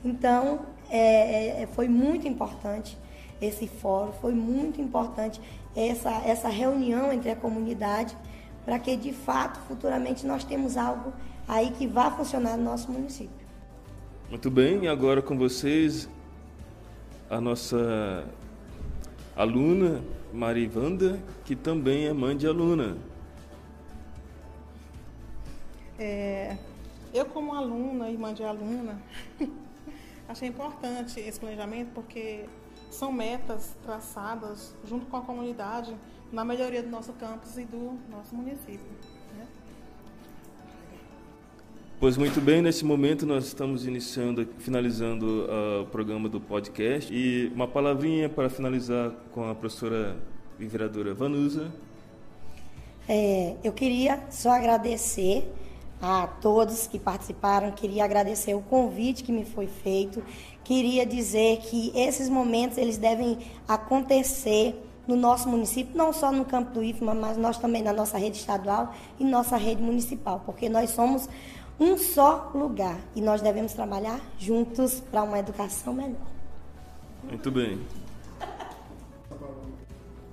Então, 0.05 0.61
é, 0.91 1.63
é, 1.63 1.67
foi 1.67 1.89
muito 1.89 2.27
importante 2.27 2.97
esse 3.41 3.67
fórum. 3.67 4.13
Foi 4.13 4.33
muito 4.33 4.81
importante 4.81 5.41
essa, 5.75 6.11
essa 6.25 6.49
reunião 6.49 7.13
entre 7.13 7.31
a 7.31 7.37
comunidade 7.37 8.17
para 8.65 8.79
que, 8.79 8.97
de 8.97 9.13
fato, 9.13 9.61
futuramente 9.69 10.27
nós 10.27 10.45
temos 10.45 10.77
algo 10.77 11.13
aí 11.47 11.71
que 11.71 11.87
vá 11.87 12.11
funcionar 12.11 12.57
no 12.57 12.65
nosso 12.65 12.91
município. 12.91 13.47
Muito 14.29 14.51
bem, 14.51 14.85
e 14.85 14.89
agora 14.89 15.23
com 15.23 15.39
vocês 15.39 16.09
a 17.31 17.41
nossa 17.41 18.27
aluna 19.37 20.03
Marivanda, 20.33 21.21
que 21.45 21.55
também 21.55 22.07
é 22.07 22.13
mãe 22.13 22.37
de 22.37 22.47
aluna. 22.47 22.97
É, 25.99 26.57
eu 27.15 27.25
como 27.27 27.55
aluna, 27.55 28.11
irmã 28.11 28.35
de 28.35 28.43
aluna, 28.43 29.01
achei 30.29 30.49
importante 30.49 31.21
esse 31.21 31.39
planejamento 31.39 31.93
porque 31.95 32.45
são 32.97 33.13
metas 33.13 33.77
traçadas 33.85 34.75
junto 34.89 35.07
com 35.07 35.19
a 35.19 35.21
comunidade 35.21 35.95
na 36.33 36.45
melhoria 36.45 36.83
do 36.83 36.89
nosso 36.89 37.13
campus 37.13 37.57
e 37.59 37.65
do 37.65 37.99
nosso 38.11 38.35
município. 38.35 38.91
Né? 39.37 39.47
Pois 42.01 42.17
muito 42.17 42.41
bem, 42.41 42.63
nesse 42.63 42.85
momento 42.85 43.27
nós 43.27 43.47
estamos 43.47 43.87
iniciando, 43.87 44.49
finalizando 44.59 45.27
uh, 45.27 45.83
o 45.83 45.87
programa 45.87 46.29
do 46.29 46.41
podcast 46.41 47.13
e 47.13 47.53
uma 47.55 47.69
palavrinha 47.69 48.29
para 48.29 48.49
finalizar 48.49 49.13
com 49.31 49.49
a 49.49 49.55
professora 49.55 50.17
e 50.59 50.67
vereadora 50.67 51.15
Vanusa. 51.15 51.71
É, 53.09 53.57
eu 53.63 53.73
queria 53.73 54.25
só 54.31 54.51
agradecer 54.51 55.49
a 56.01 56.27
todos 56.27 56.87
que 56.87 56.99
participaram, 56.99 57.71
queria 57.73 58.05
agradecer 58.05 58.55
o 58.55 58.61
convite 58.61 59.23
que 59.23 59.33
me 59.33 59.45
foi 59.45 59.67
feito, 59.67 60.23
queria 60.67 61.07
dizer 61.07 61.59
que 61.59 61.93
esses 61.95 62.29
momentos 62.29 62.77
eles 62.77 62.99
devem 62.99 63.39
acontecer 63.69 64.75
no 65.07 65.15
nosso 65.15 65.49
município, 65.49 65.97
não 65.97 66.13
só 66.13 66.33
no 66.33 66.45
campo 66.45 66.73
do 66.73 66.83
IFMA, 66.83 67.15
mas 67.15 67.37
nós 67.37 67.57
também 67.57 67.85
na 67.85 67.93
nossa 67.93 68.19
rede 68.19 68.39
estadual 68.39 68.93
e 69.21 69.25
nossa 69.25 69.57
rede 69.57 69.81
municipal, 69.81 70.43
porque 70.45 70.69
nós 70.69 70.91
somos 70.91 71.29
um 71.79 71.97
só 71.97 72.51
lugar 72.53 72.99
e 73.15 73.21
nós 73.21 73.41
devemos 73.41 73.75
trabalhar 73.75 74.21
juntos 74.41 75.01
para 75.01 75.23
uma 75.23 75.39
educação 75.39 75.95
melhor. 75.95 76.27
Muito 77.23 77.49
bem. 77.53 77.79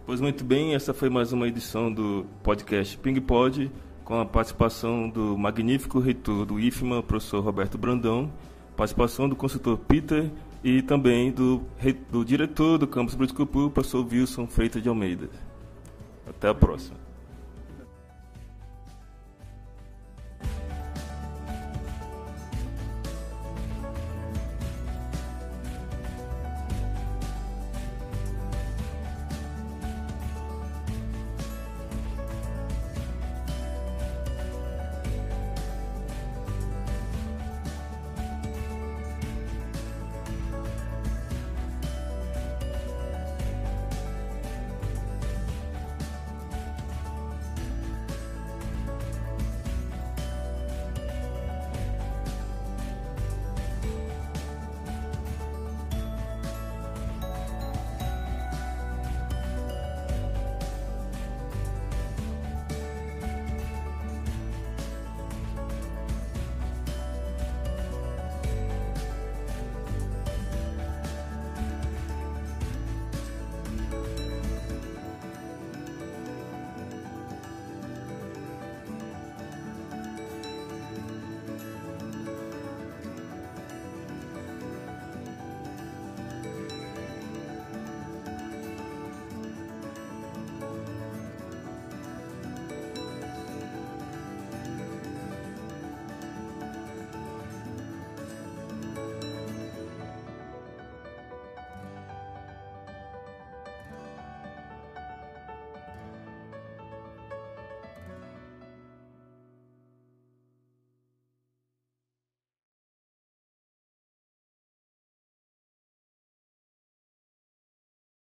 Pois 0.08 0.20
muito 0.20 0.44
bem, 0.44 0.74
essa 0.74 0.96
foi 0.96 1.10
mais 1.12 1.32
uma 1.32 1.48
edição 1.48 1.94
do 1.94 2.26
podcast 2.42 2.98
Ping 2.98 3.22
Pod, 3.22 3.72
com 4.04 4.20
a 4.20 4.26
participação 4.26 5.08
do 5.08 5.38
magnífico 5.38 6.00
reitor 6.00 6.44
do 6.44 6.60
IFMA, 6.60 7.04
professor 7.04 7.44
Roberto 7.44 7.78
Brandão, 7.78 8.32
participação 8.76 9.30
do 9.30 9.36
consultor 9.36 9.78
Peter 9.78 10.32
e 10.64 10.82
também 10.82 11.32
do, 11.32 11.64
do 12.10 12.24
diretor 12.24 12.78
do 12.78 12.88
campus 12.88 13.16
Briticupu, 13.16 13.70
professor 13.70 14.06
Wilson 14.10 14.48
Freitas 14.48 14.82
de 14.82 14.90
Almeida. 14.90 15.30
Até 16.28 16.48
a 16.48 16.54
próxima. 16.54 17.03